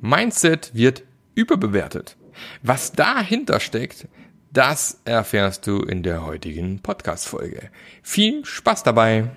Mindset 0.00 0.74
wird 0.74 1.04
überbewertet. 1.34 2.16
Was 2.62 2.92
dahinter 2.92 3.60
steckt, 3.60 4.08
das 4.52 5.00
erfährst 5.04 5.66
du 5.66 5.78
in 5.82 6.02
der 6.02 6.24
heutigen 6.24 6.80
Podcast-Folge. 6.80 7.70
Viel 8.02 8.44
Spaß 8.44 8.82
dabei! 8.82 9.30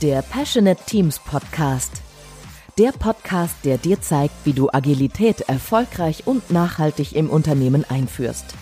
Der 0.00 0.20
Passionate 0.22 0.82
Teams 0.84 1.18
Podcast. 1.18 2.02
Der 2.76 2.92
Podcast, 2.92 3.56
der 3.64 3.78
dir 3.78 4.00
zeigt, 4.00 4.34
wie 4.44 4.52
du 4.52 4.68
Agilität 4.70 5.42
erfolgreich 5.42 6.26
und 6.26 6.50
nachhaltig 6.50 7.14
im 7.14 7.30
Unternehmen 7.30 7.84
einführst. 7.88 8.54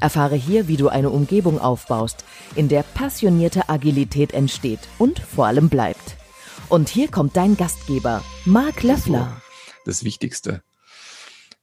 Erfahre 0.00 0.36
hier, 0.36 0.68
wie 0.68 0.76
du 0.76 0.88
eine 0.88 1.10
Umgebung 1.10 1.60
aufbaust, 1.60 2.24
in 2.54 2.68
der 2.68 2.82
passionierte 2.82 3.68
Agilität 3.68 4.32
entsteht 4.32 4.80
und 4.98 5.18
vor 5.18 5.46
allem 5.46 5.68
bleibt. 5.68 6.16
Und 6.68 6.88
hier 6.88 7.08
kommt 7.08 7.36
dein 7.36 7.56
Gastgeber, 7.56 8.24
Marc 8.44 8.82
Löffler. 8.82 9.40
Das 9.84 10.04
Wichtigste. 10.04 10.62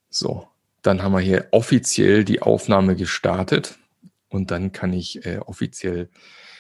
So, 0.10 0.48
dann 0.82 1.02
haben 1.02 1.14
wir 1.14 1.20
hier 1.20 1.48
offiziell 1.52 2.24
die 2.24 2.42
Aufnahme 2.42 2.96
gestartet 2.96 3.78
und 4.30 4.52
dann 4.52 4.72
kann 4.72 4.94
ich 4.94 5.26
äh, 5.26 5.40
offiziell 5.40 6.10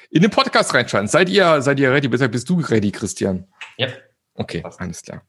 in 0.10 0.22
den 0.22 0.32
Podcast 0.32 0.74
reinschauen. 0.74 1.08
Seid 1.08 1.30
ihr, 1.30 1.62
seid 1.62 1.80
ihr 1.80 1.92
ready? 1.92 2.08
Bist 2.08 2.50
du 2.50 2.60
ready, 2.60 2.92
Christian? 2.92 3.48
Ja. 3.78 3.88
Okay, 4.36 4.64
alles 4.78 5.02
klar. 5.02 5.24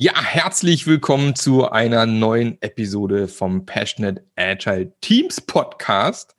Ja, 0.00 0.12
herzlich 0.14 0.86
willkommen 0.86 1.34
zu 1.34 1.72
einer 1.72 2.06
neuen 2.06 2.56
Episode 2.62 3.26
vom 3.26 3.66
Passionate 3.66 4.24
Agile 4.36 4.92
Teams 5.00 5.40
Podcast. 5.40 6.36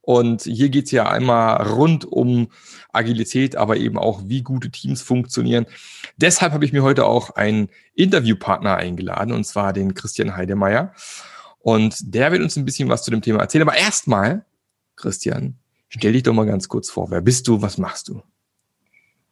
Und 0.00 0.44
hier 0.44 0.70
geht's 0.70 0.90
ja 0.90 1.06
einmal 1.06 1.68
rund 1.68 2.06
um 2.06 2.48
Agilität, 2.90 3.56
aber 3.56 3.76
eben 3.76 3.98
auch, 3.98 4.22
wie 4.24 4.40
gute 4.40 4.70
Teams 4.70 5.02
funktionieren. 5.02 5.66
Deshalb 6.16 6.54
habe 6.54 6.64
ich 6.64 6.72
mir 6.72 6.82
heute 6.82 7.04
auch 7.04 7.28
einen 7.36 7.68
Interviewpartner 7.92 8.76
eingeladen, 8.78 9.34
und 9.34 9.44
zwar 9.44 9.74
den 9.74 9.92
Christian 9.92 10.34
Heidemeyer. 10.34 10.94
Und 11.58 12.14
der 12.14 12.32
wird 12.32 12.40
uns 12.40 12.56
ein 12.56 12.64
bisschen 12.64 12.88
was 12.88 13.02
zu 13.02 13.10
dem 13.10 13.20
Thema 13.20 13.40
erzählen. 13.40 13.68
Aber 13.68 13.76
erstmal, 13.76 14.46
Christian, 14.96 15.58
stell 15.90 16.14
dich 16.14 16.22
doch 16.22 16.32
mal 16.32 16.46
ganz 16.46 16.70
kurz 16.70 16.88
vor. 16.88 17.10
Wer 17.10 17.20
bist 17.20 17.48
du? 17.48 17.60
Was 17.60 17.76
machst 17.76 18.08
du? 18.08 18.22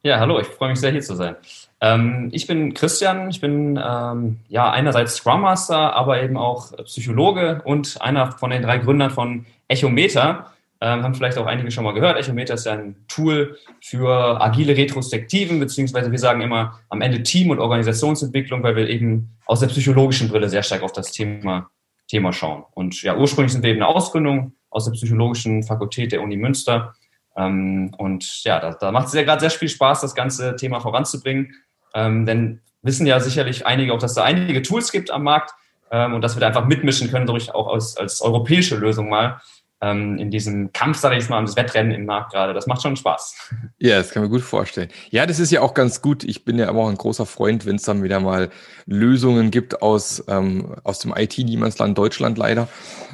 Ja, 0.03 0.19
hallo, 0.19 0.39
ich 0.39 0.45
freue 0.45 0.69
mich 0.69 0.79
sehr, 0.79 0.91
hier 0.91 1.01
zu 1.01 1.15
sein. 1.15 1.37
Ähm, 1.79 2.29
ich 2.31 2.47
bin 2.47 2.73
Christian, 2.73 3.29
ich 3.29 3.39
bin 3.39 3.79
ähm, 3.83 4.39
ja 4.47 4.71
einerseits 4.71 5.15
Scrum 5.15 5.41
Master, 5.41 5.93
aber 5.95 6.21
eben 6.21 6.37
auch 6.37 6.75
Psychologe 6.85 7.61
und 7.65 8.01
einer 8.01 8.31
von 8.31 8.49
den 8.49 8.63
drei 8.63 8.79
Gründern 8.79 9.11
von 9.11 9.45
Echometer. 9.67 10.51
Ähm, 10.79 11.01
haben 11.01 11.15
vielleicht 11.15 11.39
auch 11.39 11.47
einige 11.47 11.71
schon 11.71 11.83
mal 11.83 11.93
gehört. 11.93 12.17
Echometer 12.17 12.53
ist 12.53 12.65
ja 12.65 12.73
ein 12.73 12.95
Tool 13.07 13.57
für 13.81 14.39
agile 14.39 14.77
Retrospektiven, 14.77 15.59
beziehungsweise 15.59 16.11
wir 16.11 16.19
sagen 16.19 16.41
immer 16.41 16.79
am 16.89 17.01
Ende 17.01 17.23
Team- 17.23 17.49
und 17.49 17.59
Organisationsentwicklung, 17.59 18.61
weil 18.61 18.75
wir 18.75 18.87
eben 18.87 19.37
aus 19.47 19.59
der 19.59 19.67
psychologischen 19.67 20.29
Brille 20.29 20.49
sehr 20.49 20.61
stark 20.61 20.83
auf 20.83 20.91
das 20.91 21.11
Thema, 21.11 21.71
Thema 22.07 22.31
schauen. 22.31 22.63
Und 22.75 23.01
ja, 23.01 23.17
ursprünglich 23.17 23.53
sind 23.53 23.63
wir 23.63 23.71
eben 23.71 23.81
eine 23.81 23.87
Ausgründung 23.87 24.53
aus 24.69 24.85
der 24.85 24.91
psychologischen 24.91 25.63
Fakultät 25.63 26.11
der 26.11 26.21
Uni 26.21 26.37
Münster 26.37 26.93
ähm, 27.37 27.91
und 27.97 28.43
ja, 28.43 28.59
da, 28.59 28.73
da 28.73 28.91
macht 28.91 29.07
es 29.07 29.13
ja 29.13 29.23
gerade 29.23 29.41
sehr 29.41 29.51
viel 29.51 29.69
Spaß, 29.69 30.01
das 30.01 30.15
ganze 30.15 30.55
Thema 30.55 30.79
voranzubringen. 30.79 31.53
Ähm, 31.97 32.27
denn 32.27 32.61
wissen 32.83 33.07
ja 33.07 33.19
sicherlich 33.19 33.65
einige 33.65 33.91
auch, 33.91 33.97
dass 33.97 34.13
da 34.13 34.23
einige 34.23 34.61
Tools 34.61 34.91
gibt 34.91 35.09
am 35.09 35.23
Markt 35.23 35.55
ähm, 35.89 36.13
und 36.13 36.21
dass 36.21 36.35
wir 36.35 36.41
da 36.41 36.47
einfach 36.47 36.65
mitmischen 36.65 37.09
können, 37.09 37.25
durch 37.25 37.53
auch 37.55 37.73
als, 37.73 37.97
als 37.97 38.21
europäische 38.21 38.75
Lösung 38.75 39.09
mal 39.09 39.41
ähm, 39.79 40.17
in 40.17 40.31
diesem 40.31 40.73
Kampf, 40.73 40.97
sage 40.97 41.17
ich 41.17 41.29
mal, 41.29 41.37
um 41.37 41.45
das 41.45 41.55
Wettrennen 41.55 41.91
im 41.91 42.05
Markt 42.05 42.31
gerade. 42.31 42.53
Das 42.53 42.65
macht 42.65 42.81
schon 42.81 42.95
Spaß. 42.95 43.35
Ja, 43.79 43.97
das 43.97 44.09
kann 44.09 44.23
man 44.23 44.31
gut 44.31 44.41
vorstellen. 44.41 44.89
Ja, 45.11 45.27
das 45.27 45.39
ist 45.39 45.51
ja 45.51 45.61
auch 45.61 45.75
ganz 45.75 46.01
gut. 46.01 46.23
Ich 46.23 46.43
bin 46.45 46.57
ja 46.57 46.67
aber 46.67 46.79
auch 46.79 46.89
ein 46.89 46.97
großer 46.97 47.27
Freund, 47.27 47.65
wenn 47.67 47.75
es 47.75 47.83
dann 47.83 48.01
wieder 48.01 48.19
mal 48.19 48.49
Lösungen 48.87 49.51
gibt 49.51 49.83
aus, 49.83 50.23
ähm, 50.27 50.75
aus 50.83 50.97
dem 50.99 51.13
IT-Niemandsland 51.15 51.95
Deutschland 51.95 52.39
leider. 52.39 52.67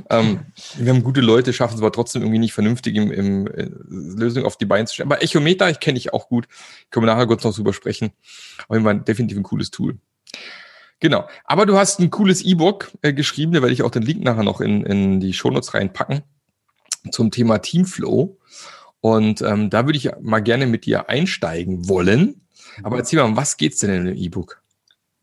Ähm, 0.09 0.39
wir 0.77 0.93
haben 0.93 1.03
gute 1.03 1.19
Leute, 1.19 1.51
schaffen 1.51 1.75
es 1.75 1.81
aber 1.81 1.91
trotzdem 1.91 2.21
irgendwie 2.21 2.39
nicht 2.39 2.53
vernünftig 2.53 2.95
im, 2.95 3.11
im 3.11 3.47
äh, 3.47 3.69
Lösung 3.89 4.45
auf 4.45 4.55
die 4.57 4.65
Beine 4.65 4.85
zu 4.85 4.93
stellen. 4.93 5.11
Aber 5.11 5.21
Echometer, 5.21 5.69
ich 5.69 5.81
kenne 5.81 5.97
ich 5.97 6.13
auch 6.13 6.29
gut. 6.29 6.47
Können 6.89 7.05
wir 7.05 7.13
nachher 7.13 7.27
kurz 7.27 7.43
noch 7.43 7.53
drüber 7.53 7.73
sprechen. 7.73 8.11
Aber 8.67 8.77
immer 8.77 8.93
definitiv 8.93 9.37
ein 9.37 9.43
cooles 9.43 9.69
Tool. 9.69 9.97
Genau. 11.01 11.27
Aber 11.43 11.65
du 11.65 11.77
hast 11.77 11.99
ein 11.99 12.09
cooles 12.09 12.41
E-Book 12.41 12.91
äh, 13.01 13.11
geschrieben, 13.11 13.51
da 13.51 13.61
werde 13.61 13.73
ich 13.73 13.83
auch 13.83 13.91
den 13.91 14.03
Link 14.03 14.23
nachher 14.23 14.43
noch 14.43 14.61
in, 14.61 14.85
in 14.85 15.19
die 15.19 15.33
Shownotes 15.33 15.73
reinpacken 15.73 16.23
zum 17.11 17.31
Thema 17.31 17.59
Teamflow. 17.59 18.37
Und 19.01 19.41
ähm, 19.41 19.69
da 19.69 19.85
würde 19.85 19.97
ich 19.97 20.09
mal 20.21 20.39
gerne 20.39 20.65
mit 20.65 20.85
dir 20.85 21.09
einsteigen 21.09 21.89
wollen. 21.89 22.41
Aber 22.83 22.97
erzähl 22.97 23.21
mal, 23.21 23.35
was 23.35 23.57
geht's 23.57 23.79
denn 23.79 23.91
in 23.91 24.05
dem 24.05 24.15
E-Book? 24.15 24.61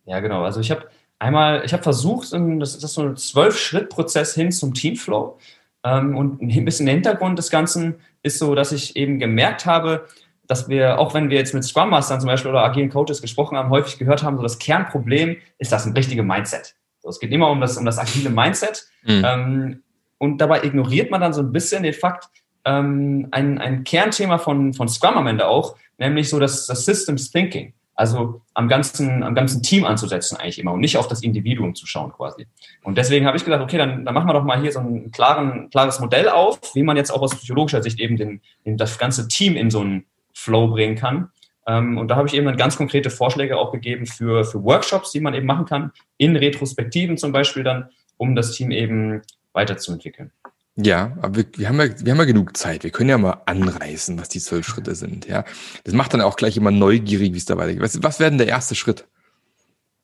Ja, 0.04 0.20
genau. 0.20 0.44
Also 0.44 0.60
ich 0.60 0.70
habe 0.70 0.88
einmal, 1.18 1.64
ich 1.64 1.72
habe 1.72 1.82
versucht, 1.82 2.32
das 2.32 2.74
ist 2.74 2.94
so 2.94 3.02
ein 3.02 3.16
Zwölf-Schritt-Prozess 3.16 4.34
hin 4.34 4.52
zum 4.52 4.74
Teamflow. 4.74 5.38
Ähm, 5.82 6.16
und 6.16 6.42
ein 6.42 6.64
bisschen 6.64 6.86
der 6.86 6.94
Hintergrund 6.94 7.38
des 7.38 7.50
Ganzen 7.50 7.96
ist 8.22 8.38
so, 8.38 8.54
dass 8.54 8.72
ich 8.72 8.96
eben 8.96 9.18
gemerkt 9.18 9.66
habe, 9.66 10.06
dass 10.46 10.68
wir, 10.68 10.98
auch 10.98 11.14
wenn 11.14 11.30
wir 11.30 11.38
jetzt 11.38 11.54
mit 11.54 11.64
Scrum 11.64 11.90
Mastern 11.90 12.20
zum 12.20 12.26
Beispiel 12.26 12.50
oder 12.50 12.64
agilen 12.64 12.90
Coaches 12.90 13.22
gesprochen 13.22 13.56
haben, 13.56 13.70
häufig 13.70 13.98
gehört 13.98 14.22
haben, 14.22 14.36
so 14.36 14.42
das 14.42 14.58
Kernproblem 14.58 15.36
ist 15.58 15.70
das 15.72 15.86
ein 15.86 15.92
richtige 15.92 16.22
Mindset. 16.22 16.74
So, 16.98 17.08
es 17.08 17.20
geht 17.20 17.32
immer 17.32 17.48
um 17.50 17.60
das, 17.60 17.76
um 17.76 17.84
das 17.84 17.98
agile 17.98 18.30
Mindset. 18.30 18.86
Mhm. 19.04 19.82
Und 20.20 20.38
dabei 20.38 20.62
ignoriert 20.64 21.10
man 21.10 21.22
dann 21.22 21.32
so 21.32 21.40
ein 21.40 21.50
bisschen 21.50 21.82
den 21.82 21.94
Fakt, 21.94 22.28
ähm, 22.66 23.28
ein, 23.30 23.56
ein 23.58 23.84
Kernthema 23.84 24.36
von, 24.36 24.74
von 24.74 24.86
Scrum 24.86 25.16
am 25.16 25.26
Ende 25.26 25.48
auch, 25.48 25.76
nämlich 25.96 26.28
so 26.28 26.38
das, 26.38 26.66
das 26.66 26.84
Systems 26.84 27.30
Thinking. 27.30 27.72
Also 27.94 28.42
am 28.52 28.68
ganzen, 28.68 29.22
am 29.22 29.34
ganzen 29.34 29.62
Team 29.62 29.84
anzusetzen 29.84 30.36
eigentlich 30.36 30.58
immer 30.58 30.72
und 30.72 30.80
nicht 30.80 30.98
auf 30.98 31.08
das 31.08 31.22
Individuum 31.22 31.74
zu 31.74 31.86
schauen 31.86 32.12
quasi. 32.12 32.46
Und 32.82 32.98
deswegen 32.98 33.26
habe 33.26 33.38
ich 33.38 33.44
gedacht, 33.44 33.62
okay, 33.62 33.78
dann, 33.78 34.04
dann 34.04 34.14
machen 34.14 34.28
wir 34.28 34.34
doch 34.34 34.44
mal 34.44 34.60
hier 34.60 34.72
so 34.72 34.80
ein 34.80 35.10
klaren, 35.10 35.70
klares 35.70 36.00
Modell 36.00 36.28
auf, 36.28 36.60
wie 36.74 36.82
man 36.82 36.98
jetzt 36.98 37.10
auch 37.10 37.22
aus 37.22 37.34
psychologischer 37.34 37.82
Sicht 37.82 37.98
eben 37.98 38.18
den, 38.18 38.42
den, 38.66 38.76
das 38.76 38.98
ganze 38.98 39.26
Team 39.26 39.56
in 39.56 39.70
so 39.70 39.80
einen 39.80 40.04
Flow 40.34 40.68
bringen 40.68 40.96
kann. 40.96 41.30
Ähm, 41.66 41.96
und 41.96 42.08
da 42.08 42.16
habe 42.16 42.28
ich 42.28 42.34
eben 42.34 42.44
dann 42.44 42.56
ganz 42.56 42.76
konkrete 42.76 43.08
Vorschläge 43.08 43.56
auch 43.56 43.72
gegeben 43.72 44.04
für, 44.04 44.44
für 44.44 44.62
Workshops, 44.62 45.12
die 45.12 45.20
man 45.20 45.32
eben 45.32 45.46
machen 45.46 45.64
kann, 45.64 45.92
in 46.18 46.36
Retrospektiven 46.36 47.16
zum 47.16 47.32
Beispiel 47.32 47.64
dann, 47.64 47.88
um 48.18 48.34
das 48.34 48.52
Team 48.52 48.70
eben 48.70 49.22
weiterzuentwickeln. 49.52 50.32
Ja, 50.76 51.16
aber 51.20 51.36
wir, 51.36 51.44
wir, 51.56 51.68
haben 51.68 51.80
ja, 51.80 51.88
wir 52.04 52.12
haben 52.12 52.18
ja 52.18 52.24
genug 52.24 52.56
Zeit. 52.56 52.84
Wir 52.84 52.90
können 52.90 53.10
ja 53.10 53.18
mal 53.18 53.42
anreißen, 53.46 54.18
was 54.18 54.28
die 54.28 54.40
zwölf 54.40 54.66
Schritte 54.66 54.94
sind. 54.94 55.26
Ja, 55.26 55.44
das 55.84 55.94
macht 55.94 56.14
dann 56.14 56.20
auch 56.20 56.36
gleich 56.36 56.56
immer 56.56 56.70
neugierig, 56.70 57.32
wie 57.32 57.38
es 57.38 57.44
da 57.44 57.56
weitergeht. 57.56 57.82
Was, 57.82 58.02
was 58.02 58.20
wäre 58.20 58.30
denn 58.30 58.38
der 58.38 58.48
erste 58.48 58.74
Schritt? 58.74 59.06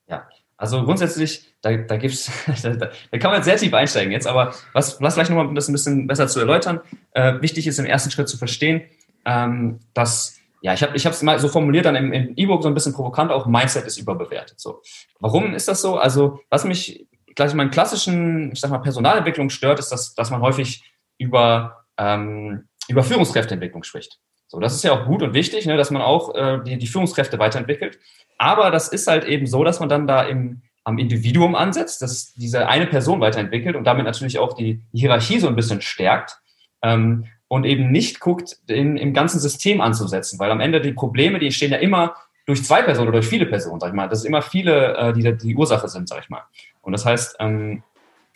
Ja, 0.09 0.29
also 0.57 0.85
grundsätzlich, 0.85 1.55
da, 1.63 1.77
da 1.77 1.97
gibt's, 1.97 2.31
da, 2.63 2.75
da 2.75 3.19
kann 3.19 3.31
man 3.31 3.37
jetzt 3.37 3.45
sehr 3.45 3.57
tief 3.57 3.73
einsteigen 3.75 4.13
jetzt, 4.13 4.27
aber 4.27 4.55
was, 4.73 5.01
was 5.01 5.15
vielleicht 5.15 5.31
nochmal 5.31 5.47
um 5.47 5.55
das 5.55 5.69
ein 5.69 5.73
bisschen 5.73 6.07
besser 6.07 6.29
zu 6.29 6.41
erläutern, 6.41 6.81
äh, 7.13 7.41
wichtig 7.41 7.67
ist 7.67 7.79
im 7.79 7.87
ersten 7.87 8.11
Schritt 8.11 8.29
zu 8.29 8.37
verstehen, 8.37 8.83
ähm, 9.25 9.81
dass 9.95 10.37
ja, 10.63 10.73
ich 10.75 10.83
habe 10.83 10.97
ich 10.97 11.05
es 11.05 11.23
mal 11.23 11.39
so 11.39 11.49
formuliert 11.49 11.85
dann 11.85 11.95
im, 11.95 12.13
im 12.13 12.33
E-Book 12.35 12.63
so 12.63 12.69
ein 12.69 12.75
bisschen 12.75 12.93
provokant 12.93 13.31
auch, 13.31 13.47
Mindset 13.47 13.87
ist 13.87 13.99
überbewertet. 13.99 14.59
So, 14.59 14.83
warum 15.21 15.55
ist 15.55 15.69
das 15.69 15.81
so? 15.81 15.97
Also 15.97 16.41
was 16.51 16.65
mich 16.65 17.07
gleich 17.37 17.53
in 17.53 17.59
meinen 17.59 17.71
klassischen, 17.71 18.53
ich 18.53 18.61
sag 18.61 18.71
mal, 18.71 18.79
Personalentwicklung 18.79 19.51
stört, 19.51 19.79
ist, 19.79 19.91
dass, 19.91 20.15
dass 20.15 20.31
man 20.31 20.41
häufig 20.41 20.83
über, 21.19 21.85
ähm, 21.99 22.69
über 22.89 23.03
Führungskräfteentwicklung 23.03 23.85
spricht. 23.85 24.19
So, 24.49 24.61
das 24.61 24.75
ist 24.75 24.85
ja 24.85 24.93
auch 24.93 25.07
gut 25.07 25.23
und 25.23 25.35
wichtig, 25.35 25.67
ne, 25.67 25.77
dass 25.77 25.91
man 25.91 26.03
auch 26.03 26.35
äh, 26.35 26.61
die, 26.65 26.79
die 26.79 26.87
Führungskräfte 26.87 27.39
weiterentwickelt. 27.39 27.99
Aber 28.39 28.71
das 28.71 28.89
ist 28.89 29.07
halt 29.07 29.25
eben 29.25 29.47
so, 29.47 29.65
dass 29.65 29.81
man 29.81 29.89
dann 29.89 30.07
da 30.07 30.23
im, 30.23 30.63
am 30.85 30.99
Individuum 30.99 31.55
ansetzt, 31.55 32.01
dass 32.03 32.33
diese 32.35 32.69
eine 32.69 32.87
Person 32.87 33.21
weiterentwickelt 33.21 33.77
und 33.77 33.85
damit 33.85 34.05
natürlich 34.05 34.39
auch 34.39 34.55
die 34.55 34.83
Hierarchie 34.93 35.41
so 35.41 35.49
ein 35.49 35.57
bisschen 35.57 35.83
stärkt 35.83 36.39
ähm, 36.83 37.27
und 37.49 37.65
eben 37.65 37.91
nicht 37.91 38.21
guckt, 38.21 38.57
den, 38.69 38.97
im 38.97 39.13
ganzen 39.13 39.41
System 39.41 39.81
anzusetzen, 39.81 40.39
weil 40.39 40.51
am 40.51 40.61
Ende 40.61 40.81
die 40.81 40.93
Probleme, 40.93 41.39
die 41.39 41.47
entstehen 41.47 41.73
ja 41.73 41.79
immer 41.79 42.15
durch 42.47 42.65
zwei 42.65 42.83
Personen 42.83 43.09
oder 43.09 43.19
durch 43.19 43.29
viele 43.29 43.47
Personen, 43.47 43.81
sag 43.81 43.89
ich 43.89 43.95
mal. 43.95 44.09
Das 44.09 44.21
ist 44.21 44.25
immer 44.25 44.41
viele, 44.41 44.97
äh, 44.97 45.13
die 45.13 45.37
die 45.37 45.55
Ursache 45.55 45.89
sind, 45.89 46.09
sag 46.09 46.23
ich 46.23 46.31
mal. 46.31 46.43
Und 46.81 46.93
das 46.93 47.05
heißt, 47.05 47.37
ähm, 47.41 47.83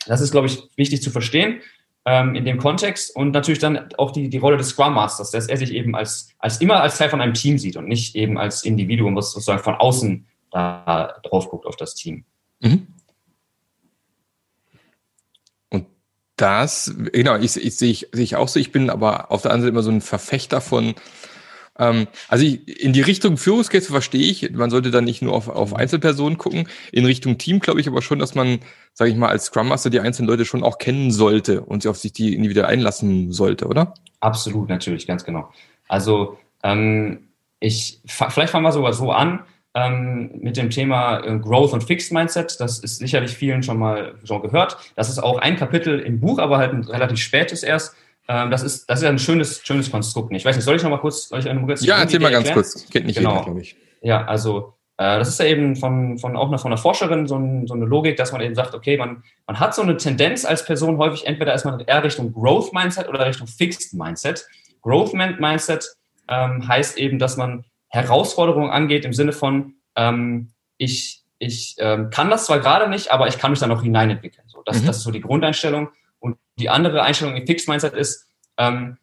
das 0.05 0.21
ist, 0.21 0.31
glaube 0.31 0.47
ich, 0.47 0.69
wichtig 0.75 1.01
zu 1.01 1.09
verstehen 1.09 1.61
ähm, 2.05 2.35
in 2.35 2.45
dem 2.45 2.57
Kontext 2.57 3.15
und 3.15 3.31
natürlich 3.31 3.59
dann 3.59 3.89
auch 3.97 4.11
die, 4.11 4.29
die 4.29 4.37
Rolle 4.37 4.57
des 4.57 4.69
Scrum 4.69 4.93
Masters, 4.93 5.31
dass 5.31 5.47
er 5.47 5.57
sich 5.57 5.71
eben 5.73 5.95
als, 5.95 6.29
als 6.39 6.59
immer 6.59 6.81
als 6.81 6.97
Teil 6.97 7.09
von 7.09 7.21
einem 7.21 7.33
Team 7.33 7.57
sieht 7.57 7.77
und 7.77 7.87
nicht 7.87 8.15
eben 8.15 8.37
als 8.37 8.63
Individuum, 8.63 9.15
was 9.15 9.31
sozusagen 9.31 9.63
von 9.63 9.75
außen 9.75 10.25
da 10.51 11.19
drauf 11.23 11.49
guckt 11.49 11.65
auf 11.65 11.77
das 11.77 11.95
Team. 11.95 12.25
Mhm. 12.59 12.87
Und 15.69 15.85
das, 16.35 16.93
genau, 17.13 17.37
ich, 17.37 17.55
ich 17.55 17.75
sehe 17.75 17.91
ich, 17.91 18.09
sehe 18.11 18.23
ich 18.23 18.35
auch 18.35 18.49
so, 18.49 18.59
ich 18.59 18.71
bin 18.71 18.89
aber 18.89 19.31
auf 19.31 19.43
der 19.43 19.51
anderen 19.51 19.67
Seite 19.67 19.73
immer 19.73 19.83
so 19.83 19.91
ein 19.91 20.01
Verfechter 20.01 20.59
von, 20.59 20.95
Ähm, 21.81 22.07
also 22.27 22.45
ich, 22.45 22.81
in 22.81 22.93
die 22.93 23.01
Richtung 23.01 23.37
Führungskräfte 23.37 23.91
verstehe 23.91 24.21
ich, 24.21 24.51
man 24.51 24.69
sollte 24.69 24.91
dann 24.91 25.03
nicht 25.03 25.21
nur 25.21 25.33
auf, 25.33 25.49
auf 25.49 25.75
Einzelpersonen 25.75 26.37
gucken. 26.37 26.69
In 26.91 27.05
Richtung 27.05 27.39
Team 27.39 27.59
glaube 27.59 27.81
ich 27.81 27.87
aber 27.87 28.03
schon, 28.03 28.19
dass 28.19 28.35
man, 28.35 28.59
sage 28.93 29.09
ich 29.09 29.17
mal, 29.17 29.29
als 29.29 29.45
Scrum 29.45 29.67
Master 29.67 29.89
die 29.89 29.99
einzelnen 29.99 30.29
Leute 30.29 30.45
schon 30.45 30.63
auch 30.63 30.77
kennen 30.77 31.11
sollte 31.11 31.61
und 31.61 31.81
sie 31.81 31.89
auf 31.89 31.97
sich 31.97 32.13
die 32.13 32.35
individuell 32.35 32.67
einlassen 32.67 33.31
sollte, 33.31 33.67
oder? 33.67 33.95
Absolut, 34.19 34.69
natürlich, 34.69 35.07
ganz 35.07 35.25
genau. 35.25 35.51
Also 35.87 36.37
ähm, 36.63 37.29
ich, 37.59 37.99
vielleicht 38.05 38.51
fangen 38.51 38.63
wir 38.63 38.71
sogar 38.71 38.93
so 38.93 39.11
an 39.11 39.39
ähm, 39.73 40.29
mit 40.39 40.57
dem 40.57 40.69
Thema 40.69 41.19
äh, 41.19 41.39
Growth 41.39 41.73
und 41.73 41.83
Fixed 41.83 42.11
Mindset. 42.11 42.59
Das 42.59 42.77
ist 42.79 42.97
sicherlich 42.97 43.31
vielen 43.31 43.63
schon 43.63 43.79
mal 43.79 44.13
schon 44.23 44.43
gehört. 44.43 44.77
Das 44.95 45.09
ist 45.09 45.17
auch 45.17 45.39
ein 45.39 45.55
Kapitel 45.55 45.99
im 45.99 46.19
Buch, 46.19 46.37
aber 46.37 46.59
halt 46.59 46.73
ein 46.73 46.83
relativ 46.83 47.17
spätes 47.17 47.63
erst. 47.63 47.95
Ähm, 48.31 48.49
das 48.49 48.63
ist, 48.63 48.89
das 48.89 49.01
ist 49.01 49.07
ein 49.07 49.19
schönes, 49.19 49.61
schönes 49.61 49.91
Konstrukt. 49.91 50.31
Ich 50.33 50.45
weiß 50.45 50.55
nicht, 50.55 50.63
soll 50.63 50.77
ich 50.77 50.83
noch 50.83 50.89
mal 50.89 50.99
kurz, 50.99 51.27
soll 51.27 51.39
ich 51.39 51.49
eine 51.49 51.61
kurz 51.65 51.83
Ja, 51.83 51.97
erzähl 51.97 52.21
mal 52.21 52.31
ganz 52.31 52.49
kurz. 52.49 52.89
Kennt 52.89 53.05
nicht 53.05 53.17
genau. 53.17 53.31
jeder, 53.31 53.43
glaube 53.43 53.59
ich. 53.59 53.75
Ja, 54.01 54.23
also 54.23 54.73
äh, 54.95 55.19
das 55.19 55.27
ist 55.27 55.39
ja 55.39 55.47
eben 55.47 55.75
von, 55.75 56.17
von 56.17 56.37
auch 56.37 56.47
von 56.47 56.71
einer 56.71 56.77
Forscherin 56.77 57.27
so, 57.27 57.35
ein, 57.35 57.67
so, 57.67 57.73
eine 57.73 57.83
Logik, 57.83 58.15
dass 58.15 58.31
man 58.31 58.39
eben 58.39 58.55
sagt, 58.55 58.73
okay, 58.73 58.95
man, 58.95 59.21
man 59.47 59.59
hat 59.59 59.75
so 59.75 59.81
eine 59.81 59.97
Tendenz 59.97 60.45
als 60.45 60.63
Person 60.63 60.97
häufig, 60.97 61.27
entweder 61.27 61.53
ist 61.53 61.65
man 61.65 61.81
eher 61.81 62.03
Richtung 62.05 62.31
Growth 62.31 62.71
Mindset 62.71 63.09
oder 63.09 63.25
Richtung 63.25 63.47
Fixed 63.47 63.93
Mindset. 63.93 64.47
Growth 64.81 65.13
Mindset 65.13 65.85
ähm, 66.29 66.65
heißt 66.65 66.97
eben, 66.97 67.19
dass 67.19 67.35
man 67.35 67.65
Herausforderungen 67.89 68.69
angeht 68.69 69.03
im 69.03 69.11
Sinne 69.11 69.33
von, 69.33 69.73
ähm, 69.97 70.51
ich, 70.77 71.21
ich 71.37 71.75
ähm, 71.79 72.11
kann 72.11 72.29
das 72.29 72.45
zwar 72.45 72.59
gerade 72.59 72.89
nicht, 72.89 73.11
aber 73.11 73.27
ich 73.27 73.37
kann 73.37 73.51
mich 73.51 73.59
da 73.59 73.67
noch 73.67 73.83
hineinentwickeln. 73.83 74.47
So, 74.47 74.61
das, 74.63 74.81
mhm. 74.81 74.85
das 74.85 74.97
ist 74.97 75.03
so 75.03 75.11
die 75.11 75.19
Grundeinstellung. 75.19 75.89
Und 76.21 76.37
die 76.57 76.69
andere 76.69 77.03
Einstellung 77.03 77.35
im 77.35 77.45
Fixed 77.45 77.67
Mindset 77.67 77.93
ist, 77.93 78.27
ähm, 78.57 78.97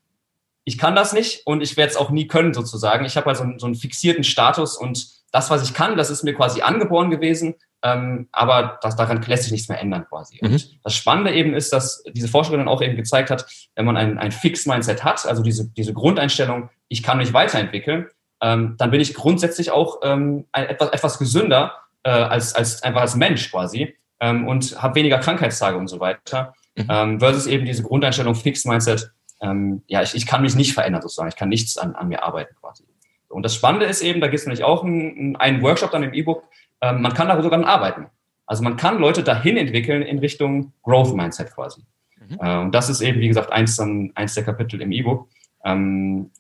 ich 0.65 0.79
kann 0.79 0.95
das 0.95 1.13
nicht 1.13 1.47
und 1.47 1.63
ich 1.63 1.77
werde 1.77 1.91
es 1.91 1.97
auch 1.97 2.11
nie 2.11 2.27
können 2.27 2.55
sozusagen. 2.55 3.05
Ich 3.05 3.17
habe 3.17 3.27
halt 3.27 3.37
so, 3.37 3.45
so, 3.57 3.67
einen 3.67 3.75
fixierten 3.75 4.25
Status 4.25 4.77
und 4.77 5.07
das, 5.33 5.51
was 5.51 5.63
ich 5.63 5.75
kann, 5.75 5.97
das 5.97 6.11
ist 6.11 6.25
mir 6.25 6.35
quasi 6.35 6.63
angeboren 6.63 7.11
gewesen, 7.11 7.55
ähm, 7.83 8.29
aber 8.33 8.79
das, 8.83 8.97
daran 8.97 9.23
lässt 9.23 9.45
sich 9.45 9.53
nichts 9.53 9.69
mehr 9.69 9.81
ändern 9.81 10.07
quasi. 10.09 10.39
Mhm. 10.41 10.53
Und 10.53 10.79
das 10.85 10.95
Spannende 10.95 11.33
eben 11.33 11.55
ist, 11.55 11.73
dass 11.73 12.03
diese 12.13 12.29
Forscherin 12.29 12.61
dann 12.61 12.69
auch 12.69 12.83
eben 12.83 12.97
gezeigt 12.97 13.31
hat, 13.31 13.47
wenn 13.77 13.87
man 13.87 13.97
ein, 13.97 14.19
ein 14.19 14.33
Fixed 14.33 14.67
Mindset 14.67 15.05
hat, 15.05 15.27
also 15.27 15.43
diese, 15.43 15.69
diese 15.71 15.95
Grundeinstellung, 15.95 16.71
ich 16.89 17.03
kann 17.03 17.19
mich 17.19 17.33
weiterentwickeln, 17.33 18.09
ähm, 18.41 18.75
dann 18.79 18.91
bin 18.91 19.01
ich 19.01 19.15
grundsätzlich 19.15 19.71
auch 19.71 20.01
ähm, 20.03 20.47
ein, 20.53 20.67
etwas, 20.67 20.91
etwas 20.91 21.19
gesünder 21.19 21.77
äh, 22.03 22.11
als, 22.11 22.55
als 22.55 22.83
einfach 22.83 23.01
als 23.01 23.17
Mensch 23.17 23.51
quasi 23.51 23.97
ähm, 24.21 24.47
und 24.47 24.81
habe 24.81 24.97
weniger 24.97 25.19
Krankheitstage 25.19 25.77
und 25.77 25.89
so 25.89 26.01
weiter. 26.01 26.55
Mhm. 26.79 26.87
Ähm, 26.89 27.21
versus 27.21 27.47
eben 27.47 27.65
diese 27.65 27.83
Grundeinstellung 27.83 28.35
Fixed 28.35 28.67
Mindset, 28.67 29.13
ähm, 29.41 29.83
ja, 29.87 30.03
ich, 30.03 30.15
ich 30.15 30.27
kann 30.27 30.43
mich 30.43 30.55
nicht 30.55 30.75
verändern 30.75 31.03
sozusagen, 31.03 31.29
ich 31.29 31.37
kann 31.37 31.49
nichts 31.49 31.77
an, 31.77 31.95
an 31.95 32.09
mir 32.09 32.23
arbeiten 32.23 32.55
quasi. 32.61 32.85
Und 33.29 33.43
das 33.43 33.55
Spannende 33.55 33.87
ist 33.87 34.03
eben, 34.03 34.21
da 34.21 34.29
gibt 34.29 34.41
es 34.41 34.47
nämlich 34.47 34.65
auch 34.65 34.85
einen, 34.85 35.37
einen 35.37 35.63
Workshop 35.63 35.91
dann 35.91 36.03
im 36.03 36.15
E-Book, 36.15 36.45
ähm, 36.81 37.03
man 37.03 37.15
kann 37.15 37.29
da 37.29 37.41
sogar 37.43 37.65
arbeiten. 37.67 38.07
Also 38.47 38.63
man 38.63 38.77
kann 38.77 38.99
Leute 38.99 39.23
dahin 39.23 39.57
entwickeln 39.57 40.03
in 40.03 40.19
Richtung 40.19 40.73
Growth 40.83 41.15
Mindset 41.15 41.55
quasi. 41.55 41.83
Mhm. 42.17 42.39
Äh, 42.41 42.59
und 42.59 42.75
das 42.75 42.89
ist 42.89 43.01
eben, 43.01 43.21
wie 43.21 43.29
gesagt, 43.29 43.53
eins, 43.53 43.77
dann, 43.77 44.13
eins 44.15 44.35
der 44.35 44.45
Kapitel 44.45 44.81
im 44.81 44.93
E-Book. 44.93 45.29
Ähm, 45.65 46.31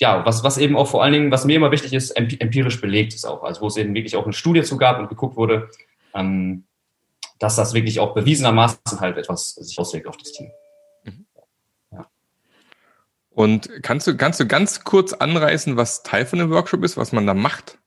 ja, 0.00 0.24
was, 0.24 0.44
was 0.44 0.58
eben 0.58 0.76
auch 0.76 0.88
vor 0.88 1.02
allen 1.02 1.12
Dingen, 1.12 1.30
was 1.30 1.44
mir 1.44 1.56
immer 1.56 1.70
wichtig 1.70 1.92
ist, 1.92 2.10
empirisch 2.12 2.80
belegt 2.80 3.14
ist 3.14 3.24
auch. 3.24 3.42
Also 3.42 3.60
wo 3.60 3.66
es 3.66 3.76
eben 3.76 3.94
wirklich 3.94 4.16
auch 4.16 4.24
eine 4.24 4.32
Studie 4.32 4.62
zu 4.62 4.76
gab 4.76 4.98
und 4.98 5.08
geguckt 5.08 5.36
wurde, 5.36 5.68
ähm, 6.14 6.64
dass 7.38 7.56
das 7.56 7.74
wirklich 7.74 8.00
auch 8.00 8.14
bewiesenermaßen 8.14 9.00
halt 9.00 9.16
etwas 9.16 9.54
sich 9.54 9.78
auswirkt 9.78 10.06
auf 10.06 10.16
das 10.16 10.32
Team. 10.32 10.50
Mhm. 11.04 11.26
Ja. 11.92 12.06
Und 13.30 13.70
kannst 13.82 14.06
du, 14.06 14.16
kannst 14.16 14.40
du 14.40 14.46
ganz 14.46 14.84
kurz 14.84 15.12
anreißen, 15.12 15.76
was 15.76 16.02
Teil 16.02 16.26
von 16.26 16.38
dem 16.38 16.50
Workshop 16.50 16.84
ist, 16.84 16.96
was 16.96 17.12
man 17.12 17.26
da 17.26 17.34
macht? 17.34 17.78